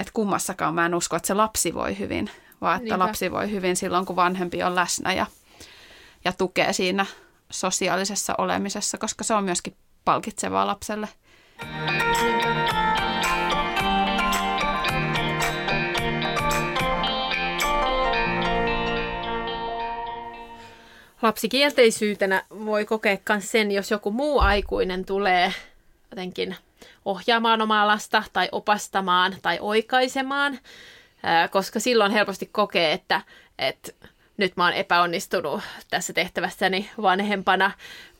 että 0.00 0.12
kummassakaan 0.12 0.74
mä 0.74 0.86
en 0.86 0.94
usko, 0.94 1.16
että 1.16 1.26
se 1.26 1.34
lapsi 1.34 1.74
voi 1.74 1.98
hyvin, 1.98 2.30
vaan 2.60 2.76
että 2.76 2.84
Niinpä. 2.84 2.98
lapsi 2.98 3.30
voi 3.30 3.50
hyvin 3.50 3.76
silloin, 3.76 4.06
kun 4.06 4.16
vanhempi 4.16 4.62
on 4.62 4.74
läsnä 4.74 5.12
ja, 5.12 5.26
ja 6.24 6.32
tukee 6.32 6.72
siinä 6.72 7.06
sosiaalisessa 7.50 8.34
olemisessa, 8.38 8.98
koska 8.98 9.24
se 9.24 9.34
on 9.34 9.44
myöskin 9.44 9.76
palkitsevaa 10.04 10.66
lapselle. 10.66 11.08
Lapsikielteisyytenä 21.26 22.44
voi 22.50 22.84
kokea 22.84 23.16
myös 23.28 23.50
sen, 23.50 23.72
jos 23.72 23.90
joku 23.90 24.10
muu 24.10 24.38
aikuinen 24.38 25.04
tulee 25.04 25.52
jotenkin 26.10 26.56
ohjaamaan 27.04 27.62
omaa 27.62 27.86
lasta 27.86 28.22
tai 28.32 28.48
opastamaan 28.52 29.36
tai 29.42 29.58
oikaisemaan, 29.60 30.58
koska 31.50 31.80
silloin 31.80 32.12
helposti 32.12 32.48
kokee, 32.52 32.92
että, 32.92 33.20
että 33.58 33.92
nyt 34.36 34.56
mä 34.56 34.64
oon 34.64 34.72
epäonnistunut 34.72 35.60
tässä 35.90 36.12
tehtävässäni 36.12 36.90
vanhempana, 37.02 37.70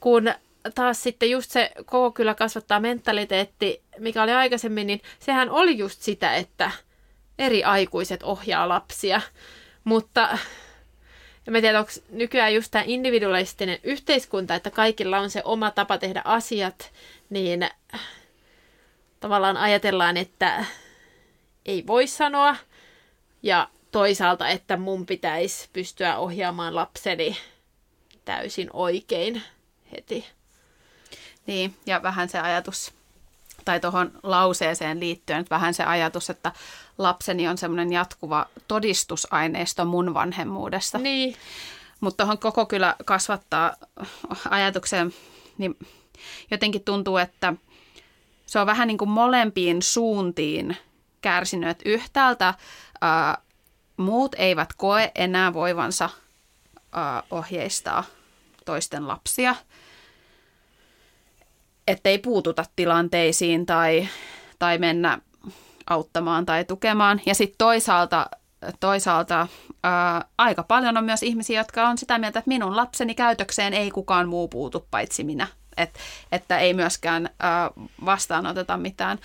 kun 0.00 0.32
taas 0.74 1.02
sitten 1.02 1.30
just 1.30 1.50
se 1.50 1.70
koko 1.76 2.10
kyllä 2.12 2.34
kasvattaa 2.34 2.80
mentaliteetti, 2.80 3.82
mikä 3.98 4.22
oli 4.22 4.32
aikaisemmin, 4.32 4.86
niin 4.86 5.02
sehän 5.18 5.50
oli 5.50 5.78
just 5.78 6.02
sitä, 6.02 6.34
että 6.34 6.70
eri 7.38 7.64
aikuiset 7.64 8.22
ohjaa 8.22 8.68
lapsia, 8.68 9.20
mutta 9.84 10.38
ja 11.46 11.52
mä 11.52 11.60
tiedän, 11.60 11.80
onko 11.80 11.92
nykyään 12.10 12.54
just 12.54 12.70
tämä 12.70 12.84
individualistinen 12.86 13.78
yhteiskunta, 13.82 14.54
että 14.54 14.70
kaikilla 14.70 15.18
on 15.18 15.30
se 15.30 15.42
oma 15.44 15.70
tapa 15.70 15.98
tehdä 15.98 16.22
asiat, 16.24 16.92
niin 17.30 17.68
tavallaan 19.20 19.56
ajatellaan, 19.56 20.16
että 20.16 20.64
ei 21.66 21.86
voi 21.86 22.06
sanoa. 22.06 22.56
Ja 23.42 23.68
toisaalta, 23.92 24.48
että 24.48 24.76
mun 24.76 25.06
pitäisi 25.06 25.68
pystyä 25.72 26.18
ohjaamaan 26.18 26.74
lapseni 26.74 27.36
täysin 28.24 28.70
oikein 28.72 29.42
heti. 29.92 30.26
Niin, 31.46 31.76
ja 31.86 32.02
vähän 32.02 32.28
se 32.28 32.38
ajatus, 32.38 32.92
tai 33.64 33.80
tuohon 33.80 34.12
lauseeseen 34.22 35.00
liittyen, 35.00 35.40
että 35.40 35.54
vähän 35.54 35.74
se 35.74 35.84
ajatus, 35.84 36.30
että 36.30 36.52
lapseni 36.98 37.48
on 37.48 37.58
semmoinen 37.58 37.92
jatkuva 37.92 38.46
todistusaineisto 38.68 39.84
mun 39.84 40.14
vanhemmuudesta. 40.14 40.98
Niin, 40.98 41.34
Mutta 42.00 42.24
tuohon 42.24 42.38
koko 42.38 42.66
kyllä 42.66 42.96
kasvattaa 43.04 43.72
ajatukseen, 44.50 45.14
niin 45.58 45.78
jotenkin 46.50 46.84
tuntuu, 46.84 47.16
että 47.16 47.54
se 48.46 48.58
on 48.58 48.66
vähän 48.66 48.88
niin 48.88 48.98
kuin 48.98 49.10
molempiin 49.10 49.82
suuntiin 49.82 50.76
kärsinyt. 51.20 51.68
Että 51.68 51.88
yhtäältä 51.88 52.54
ää, 53.00 53.38
muut 53.96 54.34
eivät 54.38 54.68
koe 54.76 55.12
enää 55.14 55.52
voivansa 55.52 56.10
ää, 56.92 57.22
ohjeistaa 57.30 58.04
toisten 58.64 59.08
lapsia, 59.08 59.54
ettei 61.86 62.18
puututa 62.18 62.64
tilanteisiin 62.76 63.66
tai, 63.66 64.08
tai 64.58 64.78
mennä 64.78 65.18
auttamaan 65.86 66.46
tai 66.46 66.64
tukemaan. 66.64 67.20
Ja 67.26 67.34
sitten 67.34 67.58
toisaalta, 67.58 68.26
toisaalta 68.80 69.48
ää, 69.82 70.24
aika 70.38 70.62
paljon 70.62 70.96
on 70.96 71.04
myös 71.04 71.22
ihmisiä, 71.22 71.60
jotka 71.60 71.88
on 71.88 71.98
sitä 71.98 72.18
mieltä, 72.18 72.38
että 72.38 72.48
minun 72.48 72.76
lapseni 72.76 73.14
käytökseen 73.14 73.74
ei 73.74 73.90
kukaan 73.90 74.28
muu 74.28 74.48
puutu 74.48 74.86
paitsi 74.90 75.24
minä. 75.24 75.48
Et, 75.76 75.98
että 76.32 76.58
ei 76.58 76.74
myöskään 76.74 77.30
ää, 77.40 77.70
vastaanoteta 78.04 78.76
mitään. 78.76 79.18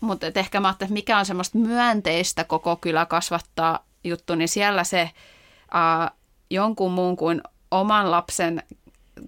Mutta 0.00 0.26
ehkä 0.34 0.60
mä 0.60 0.68
ajattelin, 0.68 0.88
että 0.88 0.94
mikä 0.94 1.18
on 1.18 1.26
semmoista 1.26 1.58
myönteistä 1.58 2.44
koko 2.44 2.76
kylä 2.76 3.06
kasvattaa 3.06 3.84
juttu, 4.04 4.34
niin 4.34 4.48
siellä 4.48 4.84
se 4.84 5.10
ää, 5.70 6.10
jonkun 6.50 6.92
muun 6.92 7.16
kuin 7.16 7.42
oman 7.70 8.10
lapsen 8.10 8.62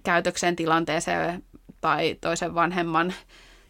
käytöksen 0.03 0.55
tilanteeseen 0.55 1.43
tai 1.81 2.17
toisen 2.21 2.55
vanhemman 2.55 3.13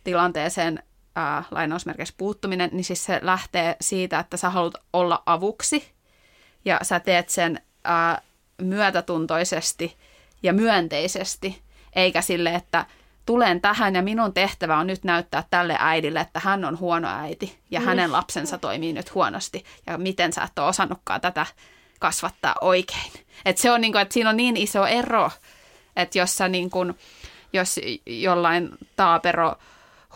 tilanteeseen 0.03 0.83
ää, 1.15 1.43
lainausmerkeissä 1.51 2.15
puuttuminen, 2.17 2.69
niin 2.73 2.83
siis 2.83 3.05
se 3.05 3.19
lähtee 3.21 3.75
siitä, 3.81 4.19
että 4.19 4.37
sä 4.37 4.49
haluat 4.49 4.73
olla 4.93 5.23
avuksi 5.25 5.91
ja 6.65 6.79
sä 6.81 6.99
teet 6.99 7.29
sen 7.29 7.61
ää, 7.83 8.21
myötätuntoisesti 8.61 9.97
ja 10.43 10.53
myönteisesti, 10.53 11.61
eikä 11.95 12.21
sille, 12.21 12.55
että 12.55 12.85
tulen 13.25 13.61
tähän 13.61 13.95
ja 13.95 14.01
minun 14.01 14.33
tehtävä 14.33 14.77
on 14.77 14.87
nyt 14.87 15.03
näyttää 15.03 15.43
tälle 15.49 15.75
äidille, 15.79 16.19
että 16.19 16.41
hän 16.43 16.65
on 16.65 16.79
huono 16.79 17.07
äiti 17.07 17.59
ja 17.71 17.79
mm. 17.79 17.85
hänen 17.85 18.11
lapsensa 18.11 18.57
toimii 18.57 18.93
nyt 18.93 19.15
huonosti 19.15 19.65
ja 19.87 19.97
miten 19.97 20.33
sä 20.33 20.43
et 20.43 20.59
ole 20.59 20.67
osannutkaan 20.67 21.21
tätä 21.21 21.45
kasvattaa 21.99 22.55
oikein. 22.61 23.11
Et 23.45 23.57
se 23.57 23.71
on 23.71 23.81
niin 23.81 23.91
kuin, 23.91 24.01
että 24.01 24.13
siinä 24.13 24.29
on 24.29 24.37
niin 24.37 24.57
iso 24.57 24.85
ero, 24.85 25.31
että 25.95 26.17
jos 26.17 26.37
sä 26.37 26.47
niin 26.47 26.69
kuin, 26.69 26.93
jos 27.53 27.79
jollain 28.05 28.69
taapero 28.95 29.55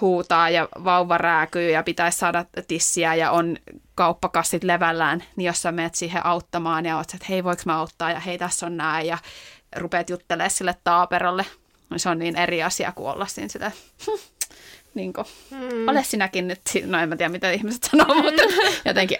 huutaa 0.01 0.49
ja 0.49 0.67
vauva 0.83 1.17
rääkyy 1.17 1.71
ja 1.71 1.83
pitäisi 1.83 2.17
saada 2.17 2.45
tissiä 2.67 3.15
ja 3.15 3.31
on 3.31 3.57
kauppakassit 3.95 4.63
levällään, 4.63 5.23
niin 5.35 5.45
jos 5.45 5.61
sä 5.61 5.71
menet 5.71 5.95
siihen 5.95 6.25
auttamaan 6.25 6.85
ja 6.85 6.97
oot, 6.97 7.13
että 7.13 7.25
hei 7.29 7.43
voiko 7.43 7.61
mä 7.65 7.79
auttaa 7.79 8.11
ja 8.11 8.19
hei 8.19 8.37
tässä 8.37 8.65
on 8.65 8.77
nää 8.77 9.01
ja 9.01 9.17
rupeat 9.75 10.09
juttelemaan 10.09 10.49
sille 10.49 10.75
taaperolle, 10.83 11.45
niin 11.89 11.99
se 11.99 12.09
on 12.09 12.19
niin 12.19 12.35
eri 12.35 12.63
asia 12.63 12.91
kuin 12.91 13.09
olla 13.09 13.27
siinä 13.27 13.49
sitä, 13.49 13.71
niin 14.95 15.13
kuin, 15.13 15.25
mm. 15.51 15.87
ole 15.87 16.03
sinäkin 16.03 16.47
nyt, 16.47 16.61
no 16.85 16.99
en 16.99 17.09
mä 17.09 17.15
tiedä 17.15 17.29
mitä 17.29 17.51
ihmiset 17.51 17.83
sanoo, 17.83 18.15
mutta 18.15 18.43
jotenkin, 18.85 19.17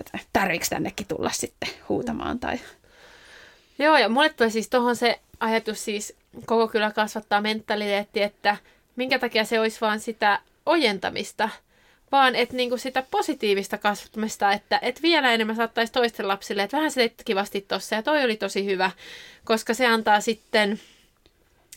että 0.00 0.18
tarviiko 0.32 0.66
tännekin 0.70 1.06
tulla 1.06 1.30
sitten 1.30 1.68
huutamaan 1.88 2.38
tai 2.38 2.58
Joo, 3.78 3.96
ja 3.96 4.08
mulle 4.08 4.28
tulee 4.28 4.50
siis 4.50 4.68
tuohon 4.68 4.96
se 4.96 5.20
ajatus 5.40 5.84
siis, 5.84 6.16
koko 6.46 6.68
kyllä 6.68 6.90
kasvattaa 6.90 7.40
mentaliteetti, 7.40 8.22
että 8.22 8.56
minkä 8.96 9.18
takia 9.18 9.44
se 9.44 9.60
olisi 9.60 9.80
vaan 9.80 10.00
sitä 10.00 10.40
ojentamista, 10.66 11.48
vaan 12.12 12.34
että 12.34 12.56
niinku 12.56 12.76
sitä 12.76 13.02
positiivista 13.10 13.78
kasvattamista, 13.78 14.52
että 14.52 14.78
et 14.82 15.02
vielä 15.02 15.32
enemmän 15.32 15.56
saattaisi 15.56 15.92
toisten 15.92 16.28
lapsille, 16.28 16.62
että 16.62 16.76
vähän 16.76 16.90
se 16.90 17.00
teit 17.00 17.22
kivasti 17.24 17.60
tossa 17.60 17.94
ja 17.94 18.02
toi 18.02 18.24
oli 18.24 18.36
tosi 18.36 18.64
hyvä, 18.64 18.90
koska 19.44 19.74
se 19.74 19.86
antaa 19.86 20.20
sitten 20.20 20.80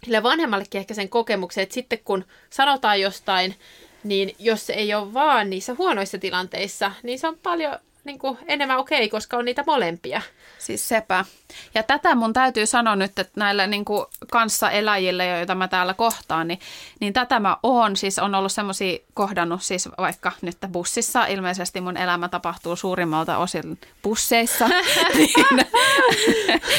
sille 0.04 0.24
vanhemmallekin 0.24 0.80
ehkä 0.80 0.94
sen 0.94 1.10
kokemuksen, 1.10 1.62
että 1.62 1.74
sitten 1.74 2.00
kun 2.04 2.26
sanotaan 2.50 3.02
jostain, 3.02 3.56
niin 4.04 4.36
jos 4.40 4.66
se 4.66 4.74
ei 4.74 4.94
ole 4.94 5.14
vaan 5.14 5.50
niissä 5.50 5.76
huonoissa 5.78 6.18
tilanteissa, 6.18 6.92
niin 7.04 7.20
se 7.20 7.28
on 7.28 7.38
paljon 7.44 7.78
niin 8.04 8.20
kuin, 8.20 8.38
enemmän 8.48 8.78
okei, 8.78 8.98
okay, 8.98 9.10
koska 9.10 9.38
on 9.38 9.46
niitä 9.46 9.64
molempia. 9.68 10.22
Siis 10.60 10.88
sepä. 10.88 11.26
Ja 11.74 11.84
tätä 11.84 12.16
mun 12.16 12.34
täytyy 12.34 12.66
sanoa 12.66 12.96
nyt, 12.96 13.20
että 13.20 13.34
näille 13.36 13.68
niin 13.68 13.86
kuin 13.86 14.06
kanssaeläjille, 14.32 15.28
joita 15.28 15.56
mä 15.56 15.68
täällä 15.68 15.94
kohtaan, 15.94 16.48
niin, 16.48 16.60
niin 17.00 17.14
tätä 17.14 17.40
mä 17.40 17.58
oon. 17.64 17.96
Siis 17.96 18.20
on 18.20 18.36
ollut 18.36 18.52
semmoisia 18.52 18.98
kohdannut 19.14 19.64
siis 19.64 19.90
vaikka 19.98 20.32
nyt 20.42 20.58
bussissa. 20.72 21.26
Ilmeisesti 21.26 21.82
mun 21.82 21.98
elämä 21.98 22.30
tapahtuu 22.30 22.76
suurimmalta 22.76 23.38
osin 23.38 23.80
busseissa, 24.04 24.68
niin, 25.16 25.68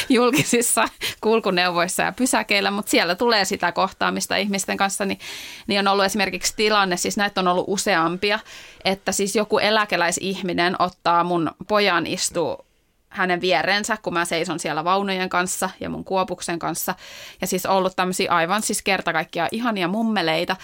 julkisissa 0.09 0.85
kulkuneuvoissa 1.21 2.03
ja 2.03 2.11
pysäkeillä, 2.11 2.71
mutta 2.71 2.91
siellä 2.91 3.15
tulee 3.15 3.45
sitä 3.45 3.71
kohtaamista 3.71 4.35
ihmisten 4.35 4.77
kanssa, 4.77 5.05
niin, 5.05 5.19
niin 5.67 5.79
on 5.79 5.87
ollut 5.87 6.05
esimerkiksi 6.05 6.53
tilanne, 6.55 6.97
siis 6.97 7.17
näitä 7.17 7.41
on 7.41 7.47
ollut 7.47 7.65
useampia, 7.67 8.39
että 8.85 9.11
siis 9.11 9.35
joku 9.35 9.57
eläkeläisihminen 9.57 10.75
ottaa 10.79 11.23
mun 11.23 11.51
pojan 11.67 12.07
istuu 12.07 12.65
hänen 13.11 13.41
vierensä, 13.41 13.97
kun 14.01 14.13
mä 14.13 14.25
seison 14.25 14.59
siellä 14.59 14.83
vaunujen 14.83 15.29
kanssa 15.29 15.69
ja 15.79 15.89
mun 15.89 16.03
kuopuksen 16.03 16.59
kanssa. 16.59 16.95
Ja 17.41 17.47
siis 17.47 17.65
ollut 17.65 17.95
tämmöisiä 17.95 18.31
aivan 18.31 18.61
siis 18.61 18.81
kerta 18.81 19.11
ihania 19.51 19.87
mummeleita. 19.87 20.55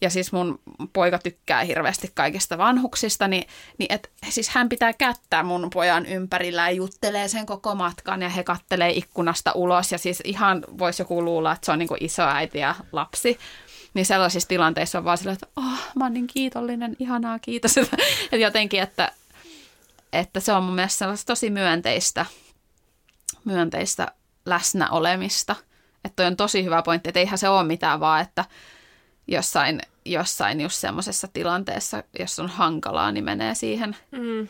Ja 0.00 0.10
siis 0.10 0.32
mun 0.32 0.60
poika 0.92 1.18
tykkää 1.18 1.64
hirveästi 1.64 2.10
kaikista 2.14 2.58
vanhuksista, 2.58 3.28
niin, 3.28 3.44
niin 3.78 3.92
et, 3.92 4.10
siis 4.28 4.48
hän 4.48 4.68
pitää 4.68 4.92
kättää 4.92 5.42
mun 5.42 5.70
pojan 5.74 6.06
ympärillä 6.06 6.70
ja 6.70 6.76
juttelee 6.76 7.28
sen 7.28 7.46
koko 7.46 7.74
matkan 7.74 8.22
ja 8.22 8.28
he 8.28 8.44
kattelee 8.44 8.90
ikkunasta 8.90 9.52
ulos. 9.52 9.92
Ja 9.92 9.98
siis 9.98 10.22
ihan 10.24 10.64
voisi 10.78 11.02
joku 11.02 11.24
luulla, 11.24 11.52
että 11.52 11.66
se 11.66 11.72
on 11.72 11.78
niin 11.78 11.88
kuin 11.88 12.04
isoäiti 12.04 12.58
ja 12.58 12.74
lapsi. 12.92 13.38
Niin 13.94 14.06
sellaisissa 14.06 14.48
tilanteissa 14.48 14.98
on 14.98 15.04
vaan 15.04 15.18
sillä, 15.18 15.32
että 15.32 15.46
oh, 15.56 15.78
mä 15.96 16.04
oon 16.04 16.14
niin 16.14 16.26
kiitollinen, 16.26 16.96
ihanaa, 16.98 17.38
kiitos. 17.38 17.78
Että 17.78 18.36
jotenkin, 18.36 18.82
että, 18.82 19.12
että 20.12 20.40
se 20.40 20.52
on 20.52 20.62
mun 20.62 20.74
mielestä 20.74 20.98
sellaista 20.98 21.32
tosi 21.32 21.50
myönteistä, 21.50 22.26
myönteistä 23.44 24.08
läsnäolemista. 24.46 25.56
Että 26.04 26.26
on 26.26 26.36
tosi 26.36 26.64
hyvä 26.64 26.82
pointti, 26.82 27.08
että 27.08 27.20
eihän 27.20 27.38
se 27.38 27.48
ole 27.48 27.64
mitään 27.64 28.00
vaan, 28.00 28.20
että 28.20 28.44
jossain, 29.26 29.80
jossain 30.04 30.60
just 30.60 30.76
semmoisessa 30.76 31.28
tilanteessa, 31.32 32.02
jos 32.18 32.38
on 32.38 32.48
hankalaa, 32.48 33.12
niin 33.12 33.24
menee 33.24 33.54
siihen. 33.54 33.96
Mm. 34.10 34.48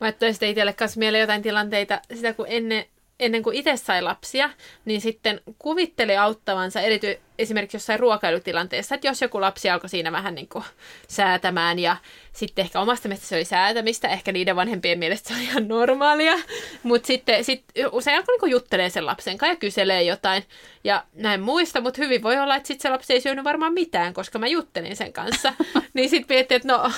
Mä 0.00 0.06
ajattelin 0.06 0.34
sitten 0.34 0.48
itselle 0.48 0.72
kanssa 0.72 0.98
mieleen 0.98 1.20
jotain 1.20 1.42
tilanteita, 1.42 2.00
sitä 2.14 2.32
kun 2.32 2.46
ennen, 2.48 2.84
ennen 3.20 3.42
kuin 3.42 3.56
itse 3.56 3.76
sai 3.76 4.02
lapsia, 4.02 4.50
niin 4.84 5.00
sitten 5.00 5.40
kuvitteli 5.58 6.16
auttavansa 6.16 6.80
erity, 6.80 7.18
esimerkiksi 7.38 7.76
jossain 7.76 8.00
ruokailutilanteessa, 8.00 8.94
että 8.94 9.06
jos 9.06 9.22
joku 9.22 9.40
lapsi 9.40 9.70
alkoi 9.70 9.88
siinä 9.88 10.12
vähän 10.12 10.34
niin 10.34 10.48
kuin 10.48 10.64
säätämään 11.08 11.78
ja 11.78 11.96
sitten 12.32 12.62
ehkä 12.62 12.80
omasta 12.80 13.08
mielestä 13.08 13.26
se 13.26 13.34
oli 13.36 13.44
säätämistä, 13.44 14.08
ehkä 14.08 14.32
niiden 14.32 14.56
vanhempien 14.56 14.98
mielestä 14.98 15.28
se 15.28 15.34
oli 15.34 15.44
ihan 15.44 15.68
normaalia, 15.68 16.34
mutta 16.82 17.06
sitten 17.06 17.44
sit 17.44 17.64
usein 17.92 18.16
alkoi 18.18 18.36
niin 18.42 18.50
juttelee 18.50 18.90
sen 18.90 19.06
lapsen 19.06 19.38
kanssa 19.38 19.52
ja 19.52 19.56
kyselee 19.56 20.02
jotain 20.02 20.44
ja 20.84 21.04
näin 21.14 21.40
muista, 21.40 21.80
mutta 21.80 22.02
hyvin 22.02 22.22
voi 22.22 22.38
olla, 22.38 22.56
että 22.56 22.66
sitten 22.66 22.82
se 22.82 22.88
lapsi 22.92 23.12
ei 23.12 23.20
syönyt 23.20 23.44
varmaan 23.44 23.72
mitään, 23.72 24.14
koska 24.14 24.38
mä 24.38 24.46
juttelin 24.46 24.96
sen 24.96 25.12
kanssa, 25.12 25.52
niin 25.94 26.10
sitten 26.10 26.34
miettii, 26.34 26.56
että 26.56 26.68
no 26.68 26.92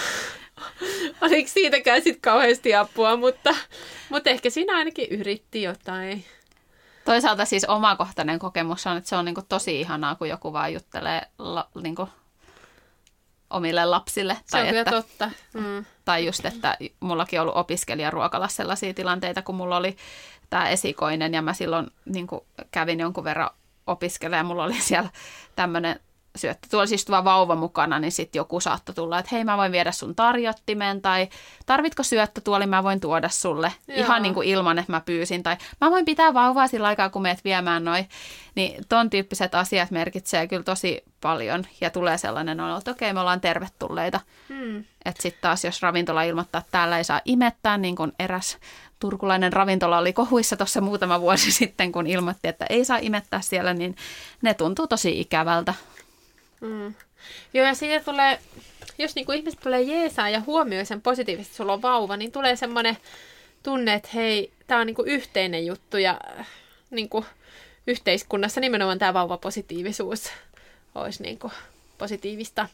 oliko 1.22 1.48
siitäkään 1.48 2.02
sitten 2.02 2.20
kauheasti 2.20 2.74
apua, 2.74 3.16
mutta, 3.16 3.54
mutta 4.08 4.30
ehkä 4.30 4.50
siinä 4.50 4.76
ainakin 4.76 5.08
yritti 5.10 5.62
jotain. 5.62 6.24
Toisaalta 7.04 7.44
siis 7.44 7.64
omakohtainen 7.64 8.38
kokemus 8.38 8.86
on, 8.86 8.96
että 8.96 9.08
se 9.10 9.16
on 9.16 9.24
niin 9.24 9.34
tosi 9.48 9.80
ihanaa, 9.80 10.14
kun 10.14 10.28
joku 10.28 10.52
vaan 10.52 10.72
juttelee 10.72 11.22
la, 11.38 11.68
niin 11.82 11.96
omille 13.50 13.84
lapsille. 13.84 14.34
Se 14.34 14.56
on 14.56 14.62
tai 14.62 14.68
kyllä 14.68 14.80
että, 14.80 14.90
totta. 14.90 15.30
Mm. 15.54 15.84
Tai 16.04 16.26
just, 16.26 16.44
että 16.44 16.76
mullakin 17.00 17.40
on 17.40 17.42
ollut 17.42 17.56
opiskelijaruokalassa 17.56 18.56
sellaisia 18.56 18.94
tilanteita, 18.94 19.42
kun 19.42 19.54
mulla 19.54 19.76
oli 19.76 19.96
tämä 20.50 20.68
esikoinen 20.68 21.34
ja 21.34 21.42
mä 21.42 21.52
silloin 21.52 21.86
niin 22.04 22.26
kävin 22.70 23.00
jonkun 23.00 23.24
verran 23.24 23.50
opiskelemaan 23.86 24.46
mulla 24.46 24.64
oli 24.64 24.80
siellä 24.80 25.10
tämmöinen 25.56 26.00
syöttötuolissa 26.40 26.94
istuva 26.94 27.24
vauva 27.24 27.54
mukana, 27.56 27.98
niin 27.98 28.12
sitten 28.12 28.38
joku 28.38 28.60
saattoi 28.60 28.94
tulla, 28.94 29.18
että 29.18 29.28
hei 29.32 29.44
mä 29.44 29.56
voin 29.56 29.72
viedä 29.72 29.92
sun 29.92 30.14
tarjottimen 30.14 31.02
tai 31.02 31.28
tarvitko 31.66 32.02
syöttötuoli, 32.02 32.66
mä 32.66 32.82
voin 32.82 33.00
tuoda 33.00 33.28
sulle 33.28 33.72
Joo. 33.88 33.98
ihan 33.98 34.22
niin 34.22 34.34
kuin 34.34 34.48
ilman, 34.48 34.78
että 34.78 34.92
mä 34.92 35.00
pyysin 35.00 35.42
tai 35.42 35.56
mä 35.80 35.90
voin 35.90 36.04
pitää 36.04 36.34
vauvaa 36.34 36.66
sillä 36.66 36.88
aikaa, 36.88 37.10
kun 37.10 37.22
meet 37.22 37.44
viemään 37.44 37.84
noin. 37.84 38.08
Niin 38.54 38.84
ton 38.88 39.10
tyyppiset 39.10 39.54
asiat 39.54 39.90
merkitsee 39.90 40.46
kyllä 40.46 40.62
tosi 40.62 41.04
paljon 41.20 41.64
ja 41.80 41.90
tulee 41.90 42.18
sellainen 42.18 42.60
olo, 42.60 42.78
että 42.78 42.90
okei 42.90 43.12
me 43.12 43.20
ollaan 43.20 43.40
tervetulleita. 43.40 44.20
Hmm. 44.48 44.84
Että 45.04 45.22
sitten 45.22 45.42
taas 45.42 45.64
jos 45.64 45.82
ravintola 45.82 46.22
ilmoittaa, 46.22 46.58
että 46.58 46.70
täällä 46.70 46.98
ei 46.98 47.04
saa 47.04 47.20
imettää, 47.24 47.78
niin 47.78 47.96
kuin 47.96 48.12
eräs 48.18 48.58
turkulainen 49.00 49.52
ravintola 49.52 49.98
oli 49.98 50.12
kohuissa 50.12 50.56
tuossa 50.56 50.80
muutama 50.80 51.20
vuosi 51.20 51.52
sitten, 51.60 51.92
kun 51.92 52.06
ilmoitti, 52.06 52.48
että 52.48 52.66
ei 52.68 52.84
saa 52.84 52.98
imettää 53.00 53.40
siellä, 53.40 53.74
niin 53.74 53.96
ne 54.42 54.54
tuntuu 54.54 54.86
tosi 54.86 55.20
ikävältä. 55.20 55.74
Mm. 56.60 56.94
Joo, 57.54 57.66
ja 57.66 57.74
siitä 57.74 58.04
tulee, 58.04 58.38
jos 58.98 59.14
niinku 59.14 59.32
ihmiset 59.32 59.60
tulee 59.60 59.82
jeesaa 59.82 60.28
ja 60.28 60.40
huomioi 60.40 60.86
sen 60.86 61.02
positiivisesti, 61.02 61.56
sulla 61.56 61.72
on 61.72 61.82
vauva, 61.82 62.16
niin 62.16 62.32
tulee 62.32 62.56
semmoinen 62.56 62.96
tunne, 63.62 63.94
että 63.94 64.08
hei, 64.14 64.52
tämä 64.66 64.80
on 64.80 64.86
niinku 64.86 65.02
yhteinen 65.02 65.66
juttu 65.66 65.96
ja 65.96 66.20
äh, 66.38 66.46
niinku, 66.90 67.24
yhteiskunnassa 67.86 68.60
nimenomaan 68.60 68.98
tämä 68.98 69.14
vauvapositiivisuus 69.14 70.30
olisi 70.94 71.22
niinku 71.22 71.52
positiivista. 71.98 72.68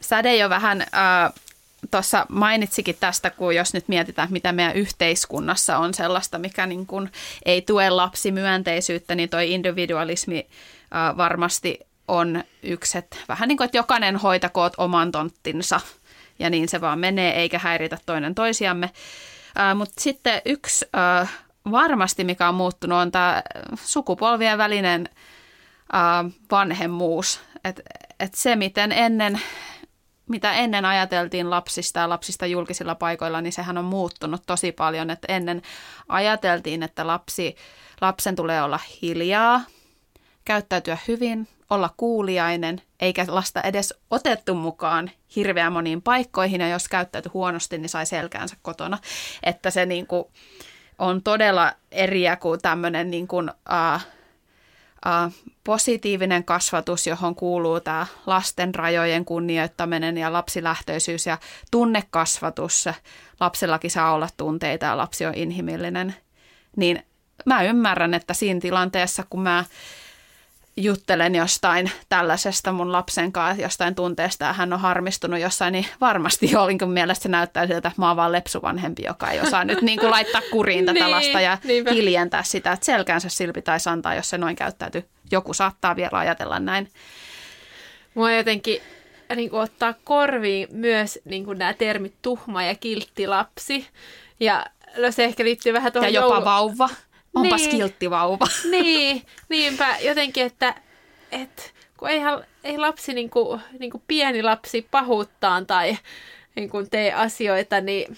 Säde 0.00 0.36
jo 0.36 0.50
vähän 0.50 0.80
äh, 0.80 1.32
tuossa 1.90 2.26
mainitsikin 2.28 2.96
tästä, 3.00 3.30
kun 3.30 3.54
jos 3.54 3.74
nyt 3.74 3.88
mietitään, 3.88 4.28
mitä 4.32 4.52
meidän 4.52 4.76
yhteiskunnassa 4.76 5.78
on 5.78 5.94
sellaista, 5.94 6.38
mikä 6.38 6.66
niin 6.66 6.86
kuin 6.86 7.10
ei 7.44 7.62
tue 7.62 7.90
lapsimyönteisyyttä, 7.90 9.14
niin 9.14 9.28
toi 9.28 9.52
individualismi 9.52 10.48
varmasti 11.16 11.78
on 12.08 12.44
yksi, 12.62 12.98
että 12.98 13.16
vähän 13.28 13.48
niin 13.48 13.56
kuin, 13.56 13.64
että 13.64 13.76
jokainen 13.76 14.16
hoitakoot 14.16 14.72
oman 14.76 15.12
tonttinsa 15.12 15.80
ja 16.38 16.50
niin 16.50 16.68
se 16.68 16.80
vaan 16.80 16.98
menee, 16.98 17.40
eikä 17.40 17.58
häiritä 17.58 17.98
toinen 18.06 18.34
toisiamme. 18.34 18.90
Mutta 19.74 20.00
sitten 20.00 20.42
yksi 20.44 20.86
varmasti, 21.70 22.24
mikä 22.24 22.48
on 22.48 22.54
muuttunut, 22.54 22.98
on 22.98 23.12
tämä 23.12 23.42
sukupolvien 23.84 24.58
välinen 24.58 25.08
vanhemmuus. 26.50 27.40
Et, 27.64 27.80
et 28.20 28.34
se, 28.34 28.56
miten 28.56 28.92
ennen, 28.92 29.40
mitä 30.28 30.52
ennen 30.52 30.84
ajateltiin 30.84 31.50
lapsista 31.50 32.00
ja 32.00 32.08
lapsista 32.08 32.46
julkisilla 32.46 32.94
paikoilla, 32.94 33.40
niin 33.40 33.52
sehän 33.52 33.78
on 33.78 33.84
muuttunut 33.84 34.42
tosi 34.46 34.72
paljon. 34.72 35.10
Et 35.10 35.24
ennen 35.28 35.62
ajateltiin, 36.08 36.82
että 36.82 37.06
lapsi, 37.06 37.56
lapsen 38.00 38.36
tulee 38.36 38.62
olla 38.62 38.80
hiljaa, 39.02 39.60
käyttäytyä 40.44 40.98
hyvin, 41.08 41.48
olla 41.70 41.90
kuuliainen, 41.96 42.82
eikä 43.00 43.24
lasta 43.28 43.62
edes 43.62 43.94
otettu 44.10 44.54
mukaan 44.54 45.10
hirveän 45.36 45.72
moniin 45.72 46.02
paikkoihin, 46.02 46.60
ja 46.60 46.68
jos 46.68 46.88
käyttäytyi 46.88 47.30
huonosti, 47.34 47.78
niin 47.78 47.88
sai 47.88 48.06
selkäänsä 48.06 48.56
kotona. 48.62 48.98
Että 49.42 49.70
se 49.70 49.86
niin 49.86 50.06
kuin 50.06 50.24
on 50.98 51.22
todella 51.22 51.72
eriä 51.90 52.36
kuin 52.36 52.62
tämmöinen 52.62 53.10
niin 53.10 53.28
kuin, 53.28 53.50
uh, 53.50 53.94
uh, 53.94 54.17
positiivinen 55.64 56.44
kasvatus, 56.44 57.06
johon 57.06 57.34
kuuluu 57.34 57.80
tämä 57.80 58.06
lasten 58.26 58.74
rajojen 58.74 59.24
kunnioittaminen 59.24 60.18
ja 60.18 60.32
lapsilähtöisyys 60.32 61.26
ja 61.26 61.38
tunnekasvatus. 61.70 62.88
Lapsellakin 63.40 63.90
saa 63.90 64.12
olla 64.12 64.28
tunteita 64.36 64.86
ja 64.86 64.96
lapsi 64.96 65.26
on 65.26 65.34
inhimillinen. 65.34 66.14
Niin 66.76 67.02
mä 67.46 67.62
ymmärrän, 67.62 68.14
että 68.14 68.34
siinä 68.34 68.60
tilanteessa, 68.60 69.24
kun 69.30 69.42
mä 69.42 69.64
juttelen 70.82 71.34
jostain 71.34 71.90
tällaisesta 72.08 72.72
mun 72.72 72.92
lapsen 72.92 73.32
kanssa, 73.32 73.62
jostain 73.62 73.94
tunteesta 73.94 74.44
ja 74.44 74.52
hän 74.52 74.72
on 74.72 74.80
harmistunut 74.80 75.40
jossain, 75.40 75.72
niin 75.72 75.86
varmasti 76.00 76.50
jollakin 76.50 76.90
mielestä 76.90 77.22
se 77.22 77.28
näyttää 77.28 77.66
siltä, 77.66 77.88
että 77.88 78.00
mä 78.00 78.08
oon 78.08 78.16
vaan 78.16 78.32
lepsuvanhempi, 78.32 79.02
joka 79.06 79.30
ei 79.30 79.40
osaa 79.40 79.64
nyt 79.64 79.82
niin 79.82 79.98
kuin 79.98 80.10
laittaa 80.10 80.42
kuriin 80.50 80.86
tätä 80.86 80.98
Niin, 81.04 81.10
lasta 81.10 81.40
ja 81.40 81.58
niinpä. 81.64 81.92
hiljentää 81.92 82.42
sitä, 82.42 82.72
että 82.72 82.86
selkäänsä 82.86 83.28
sillä 83.28 83.52
pitäisi 83.52 83.88
antaa, 83.88 84.14
jos 84.14 84.30
se 84.30 84.38
noin 84.38 84.56
käyttäytyy. 84.56 85.04
Joku 85.30 85.54
saattaa 85.54 85.96
vielä 85.96 86.18
ajatella 86.18 86.58
näin. 86.60 86.88
Mua 88.14 88.32
jotenkin 88.32 88.80
niin 89.36 89.50
kuin, 89.50 89.62
ottaa 89.62 89.94
korviin 90.04 90.68
myös 90.70 91.18
niin 91.24 91.44
kuin, 91.44 91.58
nämä 91.58 91.74
termit 91.74 92.14
tuhma 92.22 92.62
ja 92.62 92.74
kiltti 92.74 93.26
lapsi. 93.26 93.86
Ja 94.40 94.66
no, 94.96 95.12
se 95.12 95.24
ehkä 95.24 95.44
liittyy 95.44 95.72
vähän 95.72 95.92
tuohon 95.92 96.12
Ja 96.12 96.20
jopa 96.20 96.34
joulu- 96.34 96.44
vauva. 96.44 96.88
Onpas 97.34 97.60
Niin. 97.60 97.70
kiltti 97.70 98.10
vauva. 98.10 98.46
Niin, 98.70 99.22
niinpä 99.48 99.96
jotenkin, 100.00 100.44
että, 100.46 100.74
että 101.32 101.62
kun 101.96 102.08
eihän, 102.08 102.44
ei 102.64 102.78
lapsi, 102.78 103.14
niin 103.14 103.30
kuin, 103.30 103.60
niin 103.78 103.90
kuin 103.90 104.02
pieni 104.08 104.42
lapsi 104.42 104.86
pahuuttaan 104.90 105.66
tai 105.66 105.96
niin 106.54 106.70
kuin 106.70 106.90
tee 106.90 107.12
asioita, 107.12 107.80
niin, 107.80 108.16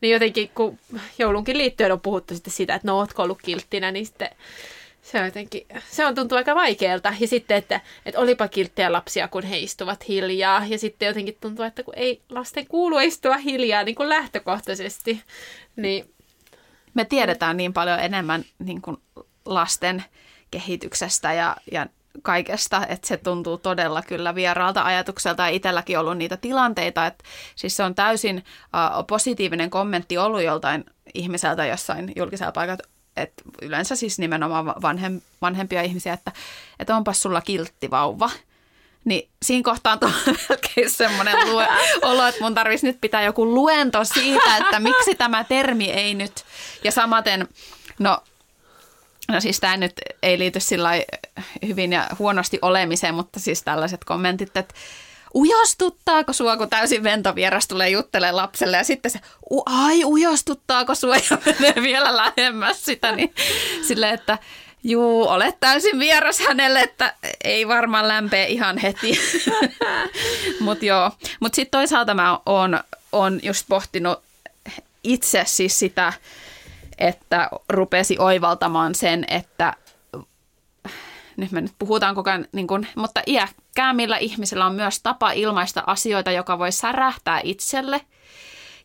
niin 0.00 0.12
jotenkin 0.12 0.50
kun 0.54 0.78
joulunkin 1.18 1.58
liittyen 1.58 1.92
on 1.92 2.00
puhuttu 2.00 2.34
sitten 2.34 2.52
sitä, 2.52 2.74
että 2.74 2.88
no 2.88 2.98
ootko 2.98 3.22
ollut 3.22 3.42
kilttinä, 3.42 3.92
niin 3.92 4.06
sitten 4.06 4.30
se 5.02 5.18
on 5.18 5.24
jotenkin, 5.24 5.66
se 5.90 6.06
on 6.06 6.14
tuntuu 6.14 6.38
aika 6.38 6.54
vaikealta. 6.54 7.14
Ja 7.20 7.28
sitten, 7.28 7.56
että, 7.56 7.80
että 8.06 8.20
olipa 8.20 8.48
kilttejä 8.48 8.92
lapsia, 8.92 9.28
kun 9.28 9.42
he 9.42 9.58
istuvat 9.58 10.08
hiljaa. 10.08 10.64
Ja 10.68 10.78
sitten 10.78 11.06
jotenkin 11.06 11.36
tuntuu, 11.40 11.64
että 11.64 11.82
kun 11.82 11.94
ei 11.96 12.20
lasten 12.28 12.66
kuulu 12.66 12.98
istua 12.98 13.36
hiljaa 13.36 13.84
niin 13.84 13.94
kuin 13.94 14.08
lähtökohtaisesti, 14.08 15.22
niin 15.76 16.14
Me 16.98 17.04
tiedetään 17.04 17.56
niin 17.56 17.72
paljon 17.72 18.00
enemmän 18.00 18.44
niin 18.58 18.82
kuin 18.82 18.96
lasten 19.44 20.04
kehityksestä 20.50 21.32
ja, 21.32 21.56
ja 21.72 21.86
kaikesta, 22.22 22.86
että 22.86 23.08
se 23.08 23.16
tuntuu 23.16 23.58
todella 23.58 24.02
kyllä 24.02 24.34
vieraalta 24.34 24.82
ajatukselta 24.82 25.42
ja 25.42 25.48
itselläkin 25.48 25.98
ollut 25.98 26.18
niitä 26.18 26.36
tilanteita, 26.36 27.06
että 27.06 27.24
siis 27.56 27.76
se 27.76 27.82
on 27.82 27.94
täysin 27.94 28.36
uh, 28.36 29.06
positiivinen 29.06 29.70
kommentti 29.70 30.18
ollut 30.18 30.42
joltain 30.42 30.84
ihmiseltä 31.14 31.66
jossain 31.66 32.12
julkisella 32.16 32.52
paikalla, 32.52 32.82
että 33.16 33.42
yleensä 33.62 33.96
siis 33.96 34.18
nimenomaan 34.18 34.66
vanhem, 34.66 35.20
vanhempia 35.42 35.82
ihmisiä, 35.82 36.12
että, 36.12 36.32
että 36.80 36.96
onpas 36.96 37.22
sulla 37.22 37.40
kiltti 37.40 37.90
vauva. 37.90 38.30
Niin 39.04 39.28
siinä 39.44 39.62
kohtaa 39.64 39.98
on 40.02 40.12
melkein 40.48 40.90
semmoinen 40.90 41.52
lue, 41.52 41.68
olo, 42.02 42.26
että 42.26 42.40
mun 42.40 42.54
tarvitsisi 42.54 42.86
nyt 42.86 43.00
pitää 43.00 43.22
joku 43.22 43.46
luento 43.54 44.04
siitä, 44.04 44.56
että 44.56 44.80
miksi 44.80 45.14
tämä 45.14 45.44
termi 45.44 45.90
ei 45.90 46.14
nyt. 46.14 46.44
Ja 46.84 46.92
samaten, 46.92 47.48
no, 47.98 48.18
no 49.28 49.40
siis 49.40 49.60
tämä 49.60 49.76
nyt 49.76 49.92
ei 50.22 50.38
liity 50.38 50.60
sillä 50.60 50.88
lailla 50.88 51.06
hyvin 51.66 51.92
ja 51.92 52.06
huonosti 52.18 52.58
olemiseen, 52.62 53.14
mutta 53.14 53.40
siis 53.40 53.62
tällaiset 53.62 54.04
kommentit, 54.04 54.56
että 54.56 54.74
ujostuttaako 55.34 56.32
sua, 56.32 56.56
kun 56.56 56.70
täysin 56.70 57.02
ventovieras 57.02 57.68
tulee 57.68 57.88
juttelemaan 57.90 58.36
lapselle 58.36 58.76
ja 58.76 58.84
sitten 58.84 59.10
se, 59.10 59.20
"U- 59.50 59.62
ai 59.66 60.04
ujostuttaako 60.04 60.94
sua 60.94 61.16
ja 61.30 61.38
menee 61.46 61.74
vielä 61.82 62.16
lähemmäs 62.16 62.84
sitä, 62.84 63.12
niin 63.12 63.34
silleen, 63.88 64.14
että 64.14 64.38
juu, 64.84 65.28
olet 65.28 65.60
täysin 65.60 65.98
vieras 65.98 66.38
hänelle, 66.38 66.80
että 66.80 67.14
ei 67.44 67.68
varmaan 67.68 68.08
lämpee 68.08 68.46
ihan 68.46 68.78
heti. 68.78 69.20
Mutta 70.60 70.84
joo, 70.84 71.10
mutta 71.40 71.56
sitten 71.56 71.78
toisaalta 71.78 72.14
mä 72.14 72.40
oon, 72.46 72.80
oon 73.12 73.40
just 73.42 73.66
pohtinut 73.68 74.22
itse 75.04 75.42
siis 75.46 75.78
sitä, 75.78 76.12
että 76.98 77.50
rupesi 77.68 78.16
oivaltamaan 78.18 78.94
sen, 78.94 79.24
että 79.28 79.74
nyt 81.36 81.52
me 81.52 81.60
nyt 81.60 81.72
puhutaan 81.78 82.14
koko 82.14 82.30
ajan, 82.30 82.46
niin 82.52 82.66
kun, 82.66 82.86
mutta 82.94 83.22
iäkkäämmillä 83.26 84.16
ihmisillä 84.16 84.66
on 84.66 84.74
myös 84.74 85.02
tapa 85.02 85.32
ilmaista 85.32 85.82
asioita, 85.86 86.30
joka 86.30 86.58
voi 86.58 86.72
särähtää 86.72 87.40
itselle. 87.44 88.00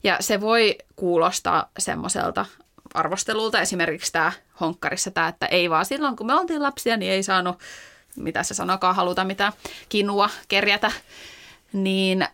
Ja 0.03 0.17
se 0.19 0.41
voi 0.41 0.75
kuulostaa 0.95 1.69
semmoiselta 1.79 2.45
arvostelulta. 2.93 3.62
Esimerkiksi 3.62 4.12
tämä 4.12 4.32
honkkarissa 4.60 5.12
tämä, 5.12 5.27
että 5.27 5.45
ei 5.45 5.69
vaan 5.69 5.86
silloin, 5.86 6.15
kun 6.15 6.27
me 6.27 6.34
oltiin 6.34 6.63
lapsia, 6.63 6.97
niin 6.97 7.12
ei 7.12 7.23
saanut, 7.23 7.60
mitä 8.15 8.43
se 8.43 8.53
sanokaan, 8.53 8.95
haluta 8.95 9.23
mitään 9.23 9.53
kinua 9.89 10.29
kerjätä. 10.47 10.91
Niin, 11.73 12.27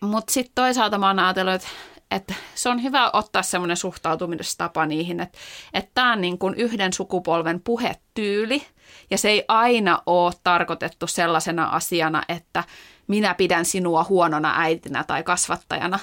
mutta 0.00 0.32
sitten 0.32 0.54
toisaalta 0.54 0.98
mä 0.98 1.06
oon 1.06 1.18
ajatellut, 1.18 1.54
että, 1.54 1.68
että 2.10 2.34
se 2.54 2.68
on 2.68 2.82
hyvä 2.82 3.10
ottaa 3.12 3.42
semmoinen 3.42 3.76
suhtautumistapa 3.76 4.86
niihin, 4.86 5.20
että, 5.20 5.38
että 5.74 5.90
tämä 5.94 6.12
on 6.12 6.20
niin 6.20 6.38
kuin 6.38 6.54
yhden 6.54 6.92
sukupolven 6.92 7.60
puhetyyli, 7.60 8.66
ja 9.10 9.18
se 9.18 9.28
ei 9.28 9.44
aina 9.48 10.02
ole 10.06 10.32
tarkoitettu 10.44 11.06
sellaisena 11.06 11.66
asiana, 11.66 12.22
että 12.28 12.64
minä 13.06 13.34
pidän 13.34 13.64
sinua 13.64 14.04
huonona 14.08 14.54
äitinä 14.56 15.04
tai 15.04 15.22
kasvattajana. 15.22 15.98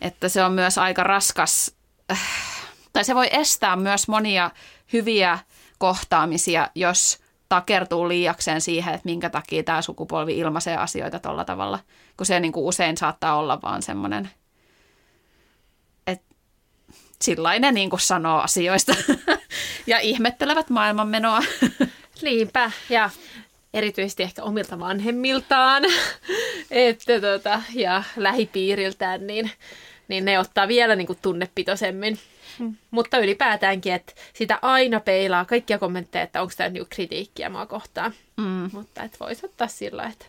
Että 0.00 0.28
se 0.28 0.44
on 0.44 0.52
myös 0.52 0.78
aika 0.78 1.02
raskas, 1.02 1.74
äh, 2.12 2.53
tai 2.94 3.04
se 3.04 3.14
voi 3.14 3.28
estää 3.30 3.76
myös 3.76 4.08
monia 4.08 4.50
hyviä 4.92 5.38
kohtaamisia, 5.78 6.68
jos 6.74 7.18
takertuu 7.48 8.08
liiakseen 8.08 8.60
siihen, 8.60 8.94
että 8.94 9.08
minkä 9.08 9.30
takia 9.30 9.62
tämä 9.62 9.82
sukupolvi 9.82 10.38
ilmaisee 10.38 10.76
asioita 10.76 11.18
tuolla 11.18 11.44
tavalla, 11.44 11.78
kun 12.16 12.26
se 12.26 12.40
niin 12.40 12.52
kuin 12.52 12.66
usein 12.66 12.96
saattaa 12.96 13.36
olla 13.36 13.62
vaan 13.62 13.82
semmoinen 13.82 14.30
sillä 17.24 17.58
ne 17.58 17.72
niin 17.72 17.90
kuin 17.90 18.00
sanoo 18.00 18.40
asioista 18.40 18.94
ja 19.86 19.98
ihmettelevät 19.98 20.70
maailmanmenoa. 20.70 21.42
Niinpä, 22.22 22.70
ja 22.90 23.10
erityisesti 23.74 24.22
ehkä 24.22 24.42
omilta 24.42 24.78
vanhemmiltaan 24.78 25.82
että 26.70 27.20
tota, 27.20 27.62
ja 27.74 28.02
lähipiiriltään, 28.16 29.26
niin, 29.26 29.50
niin 30.08 30.24
ne 30.24 30.38
ottaa 30.38 30.68
vielä 30.68 30.96
niin 30.96 31.06
kuin 31.06 31.18
tunnepitoisemmin. 31.22 32.18
Mutta 32.90 33.18
ylipäätäänkin, 33.18 33.92
että 33.92 34.12
sitä 34.34 34.58
aina 34.62 35.00
peilaa 35.00 35.44
kaikkia 35.44 35.78
kommentteja, 35.78 36.24
että 36.24 36.42
onko 36.42 36.52
tämä 36.56 36.68
niinku 36.68 36.88
kritiikkiä 36.90 37.48
mua 37.48 37.66
kohtaan. 37.66 38.14
Mm. 38.36 38.70
Mutta 38.72 39.02
että 39.02 39.16
voisi 39.20 39.46
ottaa 39.46 39.68
sillä, 39.68 40.06
että 40.06 40.26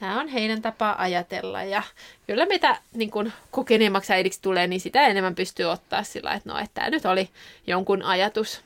tämä 0.00 0.20
on 0.20 0.28
heidän 0.28 0.62
tapa 0.62 0.94
ajatella. 0.98 1.62
Ja 1.62 1.82
kyllä 2.26 2.46
mitä 2.46 2.78
niin 2.92 3.10
kun 3.10 3.32
kokeneemmaksi 3.50 4.12
äidiksi 4.12 4.42
tulee, 4.42 4.66
niin 4.66 4.80
sitä 4.80 5.06
enemmän 5.06 5.34
pystyy 5.34 5.66
ottaa 5.66 6.02
sillä, 6.02 6.32
että 6.32 6.50
no, 6.50 6.58
että 6.58 6.74
tämä 6.74 6.90
nyt 6.90 7.06
oli 7.06 7.28
jonkun 7.66 8.02
ajatus. 8.02 8.60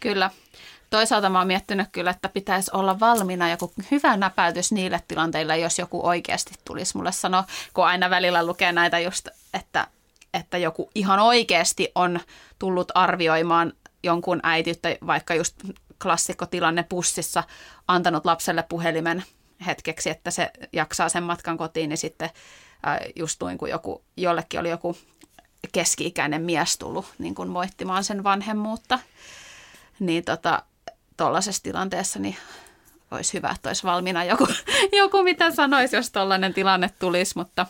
Kyllä. 0.00 0.30
Toisaalta 0.90 1.30
mä 1.30 1.38
oon 1.38 1.46
miettinyt 1.46 1.88
kyllä, 1.92 2.10
että 2.10 2.28
pitäisi 2.28 2.70
olla 2.74 3.00
valmiina 3.00 3.50
joku 3.50 3.72
hyvä 3.90 4.16
näpäytys 4.16 4.72
niille 4.72 5.00
tilanteille, 5.08 5.58
jos 5.58 5.78
joku 5.78 6.06
oikeasti 6.06 6.54
tulisi 6.64 6.96
mulle 6.96 7.12
sanoa, 7.12 7.44
kun 7.74 7.86
aina 7.86 8.10
välillä 8.10 8.46
lukee 8.46 8.72
näitä 8.72 8.98
just, 8.98 9.28
että, 9.54 9.86
että 10.34 10.58
joku 10.58 10.90
ihan 10.94 11.18
oikeasti 11.18 11.92
on 11.94 12.20
tullut 12.58 12.92
arvioimaan 12.94 13.72
jonkun 14.02 14.40
äitiyttä, 14.42 14.96
vaikka 15.06 15.34
just 15.34 15.56
klassikkotilanne 16.02 16.82
bussissa, 16.82 17.44
antanut 17.88 18.24
lapselle 18.24 18.64
puhelimen 18.68 19.24
hetkeksi, 19.66 20.10
että 20.10 20.30
se 20.30 20.50
jaksaa 20.72 21.08
sen 21.08 21.22
matkan 21.22 21.58
kotiin, 21.58 21.88
niin 21.88 21.98
sitten 21.98 22.30
äh, 22.86 22.98
just 23.16 23.40
noin 23.40 23.58
kuin 23.58 23.70
joku, 23.70 24.04
jollekin 24.16 24.60
oli 24.60 24.70
joku 24.70 24.96
keski-ikäinen 25.72 26.42
mies 26.42 26.78
tullut 26.78 27.06
niin 27.18 27.34
kuin 27.34 27.48
moittimaan 27.48 28.04
sen 28.04 28.24
vanhemmuutta, 28.24 28.98
niin 30.00 30.24
tota, 30.24 30.62
tuollaisessa 31.16 31.62
tilanteessa 31.62 32.18
niin 32.18 32.36
olisi 33.10 33.32
hyvä, 33.32 33.50
että 33.54 33.68
olisi 33.68 33.82
valmiina 33.82 34.24
joku, 34.24 34.48
joku 35.02 35.22
mitä 35.22 35.50
sanoisi, 35.50 35.96
jos 35.96 36.10
tällainen 36.10 36.54
tilanne 36.54 36.90
tulisi, 36.98 37.32
mutta 37.36 37.66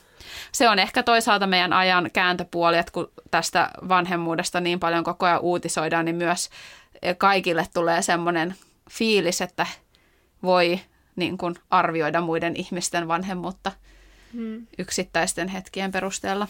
se 0.52 0.68
on 0.68 0.78
ehkä 0.78 1.02
toisaalta 1.02 1.46
meidän 1.46 1.72
ajan 1.72 2.10
kääntöpuoli, 2.12 2.78
että 2.78 2.92
kun 2.92 3.10
tästä 3.30 3.70
vanhemmuudesta 3.88 4.60
niin 4.60 4.80
paljon 4.80 5.04
koko 5.04 5.26
ajan 5.26 5.40
uutisoidaan, 5.40 6.04
niin 6.04 6.16
myös 6.16 6.50
kaikille 7.18 7.66
tulee 7.74 8.02
semmoinen 8.02 8.54
fiilis, 8.90 9.40
että 9.40 9.66
voi 10.42 10.80
niin 11.16 11.38
kuin 11.38 11.54
arvioida 11.70 12.20
muiden 12.20 12.56
ihmisten 12.56 13.08
vanhemmuutta 13.08 13.72
Hmm. 14.32 14.66
yksittäisten 14.78 15.48
hetkien 15.48 15.92
perusteella, 15.92 16.48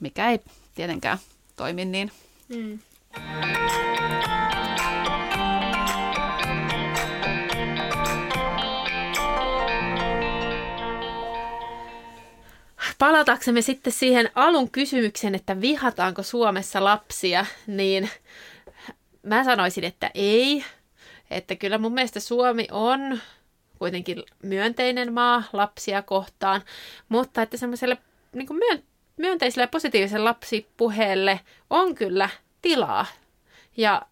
mikä 0.00 0.30
ei 0.30 0.40
tietenkään 0.74 1.18
toimi 1.56 1.84
niin. 1.84 2.10
Hmm. 2.54 2.78
Palataksemme 12.98 13.62
sitten 13.62 13.92
siihen 13.92 14.30
alun 14.34 14.70
kysymykseen, 14.70 15.34
että 15.34 15.60
vihataanko 15.60 16.22
Suomessa 16.22 16.84
lapsia, 16.84 17.46
niin 17.66 18.10
mä 19.22 19.44
sanoisin, 19.44 19.84
että 19.84 20.10
ei. 20.14 20.64
Että 21.30 21.56
kyllä 21.56 21.78
mun 21.78 21.94
mielestä 21.94 22.20
Suomi 22.20 22.68
on 22.70 23.20
kuitenkin 23.78 24.22
myönteinen 24.42 25.12
maa 25.12 25.42
lapsia 25.52 26.02
kohtaan, 26.02 26.62
mutta 27.08 27.42
että 27.42 27.56
semmoiselle 27.56 27.98
niin 28.32 28.56
myön, 28.56 28.82
myönteiselle 29.16 29.62
ja 29.62 29.68
positiiviselle 29.68 30.24
lapsipuheelle 30.24 31.40
on 31.70 31.94
kyllä 31.94 32.28
tilaa. 32.62 33.06
Ja 33.76 34.02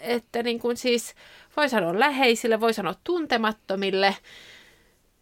että 0.00 0.42
niin 0.42 0.58
kuin 0.58 0.76
siis 0.76 1.14
voi 1.56 1.68
sanoa 1.68 1.98
läheisille, 1.98 2.60
voi 2.60 2.74
sanoa 2.74 2.94
tuntemattomille, 3.04 4.16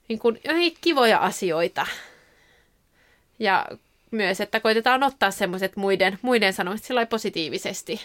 niin 0.09 0.18
kuin 0.18 0.40
kivoja 0.81 1.18
asioita. 1.18 1.87
Ja 3.38 3.66
myös, 4.10 4.40
että 4.40 4.60
koitetaan 4.60 5.02
ottaa 5.02 5.30
semmoiset 5.30 5.76
muiden, 5.76 6.18
muiden 6.22 6.52
sanomiset 6.52 6.86
sillä 6.86 7.06
positiivisesti, 7.06 8.00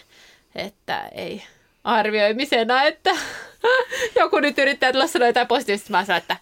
että 0.54 1.08
ei 1.12 1.42
arvioimisena, 1.84 2.82
että 2.82 3.10
joku 4.20 4.40
nyt 4.40 4.58
yrittää 4.58 4.92
tulla 4.92 5.06
sanoa 5.06 5.28
jotain 5.28 5.46
positiivista, 5.46 5.90
mä 5.90 6.04
sanon, 6.04 6.18
että 6.18 6.36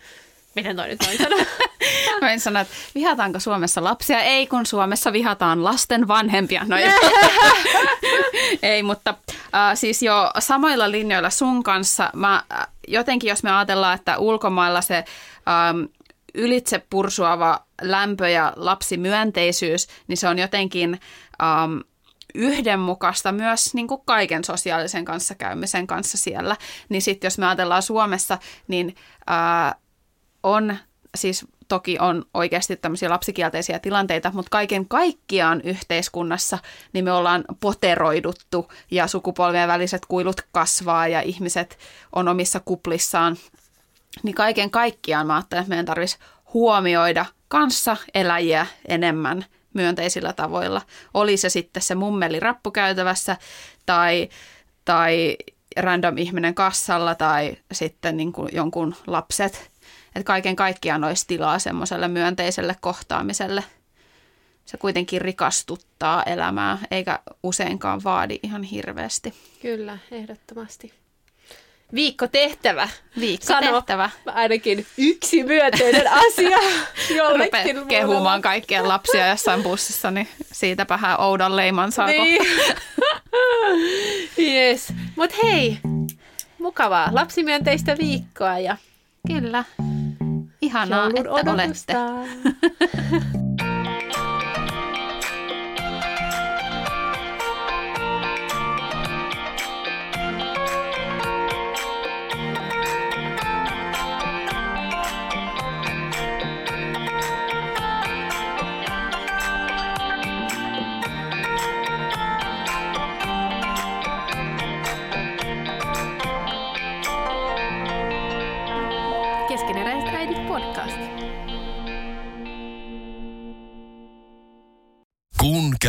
miten 0.54 0.76
toi 0.76 0.88
nyt 0.88 1.02
noin 1.06 1.18
sanoo. 1.18 1.38
Mä 2.20 2.32
en 2.32 2.40
sano, 2.40 2.60
että 2.60 2.74
vihataanko 2.94 3.40
Suomessa 3.40 3.84
lapsia? 3.84 4.20
Ei, 4.20 4.46
kun 4.46 4.66
Suomessa 4.66 5.12
vihataan 5.12 5.64
lasten 5.64 6.08
vanhempia. 6.08 6.64
No 6.66 6.76
ei, 6.76 6.90
ei 8.62 8.82
mutta 8.82 9.14
äh, 9.54 9.70
siis 9.74 10.02
jo 10.02 10.30
samoilla 10.38 10.90
linjoilla 10.90 11.30
sun 11.30 11.62
kanssa. 11.62 12.10
Mä, 12.14 12.42
äh, 12.52 12.66
jotenkin 12.88 13.28
jos 13.28 13.42
me 13.42 13.50
ajatellaan, 13.52 13.94
että 13.94 14.18
ulkomailla 14.18 14.80
se 14.80 14.96
ähm, 14.96 15.84
ylitse 16.34 16.82
pursuava 16.90 17.67
lämpö 17.82 18.28
ja 18.28 18.52
lapsimyönteisyys, 18.56 19.88
niin 20.08 20.16
se 20.16 20.28
on 20.28 20.38
jotenkin 20.38 21.00
ähm, 21.42 21.78
yhdenmukaista 22.34 23.32
myös 23.32 23.74
niin 23.74 23.88
kuin 23.88 24.02
kaiken 24.04 24.44
sosiaalisen 24.44 25.04
kanssakäymisen 25.04 25.86
kanssa 25.86 26.18
siellä. 26.18 26.56
Niin 26.88 27.02
sitten 27.02 27.26
jos 27.26 27.38
me 27.38 27.46
ajatellaan 27.46 27.82
Suomessa, 27.82 28.38
niin 28.68 28.96
ää, 29.26 29.74
on 30.42 30.76
siis 31.16 31.46
toki 31.68 31.98
on 31.98 32.24
oikeasti 32.34 32.76
tämmöisiä 32.76 33.10
lapsikielteisiä 33.10 33.78
tilanteita, 33.78 34.30
mutta 34.34 34.50
kaiken 34.50 34.88
kaikkiaan 34.88 35.60
yhteiskunnassa 35.60 36.58
niin 36.92 37.04
me 37.04 37.12
ollaan 37.12 37.44
poteroiduttu 37.60 38.72
ja 38.90 39.06
sukupolvien 39.06 39.68
väliset 39.68 40.06
kuilut 40.06 40.40
kasvaa 40.52 41.08
ja 41.08 41.20
ihmiset 41.20 41.78
on 42.12 42.28
omissa 42.28 42.60
kuplissaan. 42.60 43.36
Niin 44.22 44.34
kaiken 44.34 44.70
kaikkiaan 44.70 45.26
mä 45.26 45.34
ajattelen, 45.34 45.62
että 45.62 45.68
meidän 45.68 45.86
tarvitsisi 45.86 46.22
huomioida 46.54 47.26
kanssa 47.48 47.96
eläjiä 48.14 48.66
enemmän 48.88 49.44
myönteisillä 49.74 50.32
tavoilla. 50.32 50.82
Oli 51.14 51.36
se 51.36 51.48
sitten 51.48 51.82
se 51.82 51.94
mummeli 51.94 52.40
rappukäytävässä 52.40 53.36
tai, 53.86 54.28
tai 54.84 55.36
random 55.76 56.18
ihminen 56.18 56.54
kassalla 56.54 57.14
tai 57.14 57.56
sitten 57.72 58.16
niin 58.16 58.32
kuin 58.32 58.48
jonkun 58.52 58.94
lapset. 59.06 59.70
Että 60.06 60.24
kaiken 60.24 60.56
kaikkiaan 60.56 61.04
olisi 61.04 61.24
tilaa 61.26 61.58
semmoiselle 61.58 62.08
myönteiselle 62.08 62.76
kohtaamiselle. 62.80 63.64
Se 64.64 64.76
kuitenkin 64.76 65.20
rikastuttaa 65.20 66.22
elämää, 66.22 66.78
eikä 66.90 67.18
useinkaan 67.42 68.00
vaadi 68.04 68.38
ihan 68.42 68.62
hirveästi. 68.62 69.34
Kyllä, 69.62 69.98
ehdottomasti. 70.10 70.92
Viikko 71.94 72.28
tehtävä. 72.28 72.88
Viikko 73.20 73.46
Sano 73.46 73.72
tehtävä. 73.72 74.10
ainakin 74.26 74.86
yksi 74.98 75.42
myönteinen 75.42 76.12
asia 76.28 76.58
jollekin. 77.16 77.86
Kehumaan 77.88 78.42
kaikkia 78.42 78.88
lapsia 78.88 79.28
jossain 79.28 79.62
bussissa, 79.62 80.10
niin 80.10 80.28
siitäpä 80.52 80.96
hän 80.96 81.20
oudan 81.20 81.56
leiman 81.56 81.92
saa 81.92 82.06
Niin. 82.06 82.42
yes. 84.54 84.92
Mut 85.16 85.42
hei, 85.42 85.78
mukavaa 86.58 87.08
lapsimyönteistä 87.12 87.98
viikkoa 87.98 88.58
ja 88.58 88.76
Kyllä. 89.26 89.64
Ihanaa, 90.62 91.10
joulun 91.16 91.38
että 91.38 91.52
olette. 91.52 91.94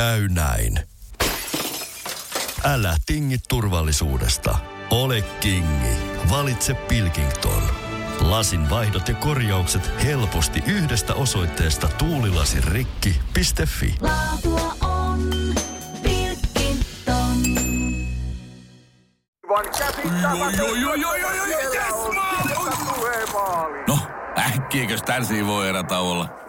käy 0.10 0.30
näin. 0.30 0.80
Älä 2.64 2.96
tingi 3.06 3.38
turvallisuudesta. 3.50 4.58
Ole 4.90 5.22
kingi. 5.22 5.94
Valitse 6.30 6.74
Pilkington. 6.74 7.64
Lasin 8.22 8.70
vaihdot 8.70 9.08
ja 9.08 9.16
korjaukset 9.16 9.92
helposti 10.04 10.64
yhdestä 10.68 11.14
osoitteesta 11.14 11.88
tuulilasirikki.fi. 11.88 13.96
Laatua 14.02 14.76
on 14.82 15.30
Pilkington. 16.04 17.38
No, 23.88 24.00
äkkiäkös 24.38 25.04
tän 25.04 25.24
voi 25.46 25.70
erätauolla? 25.70 26.49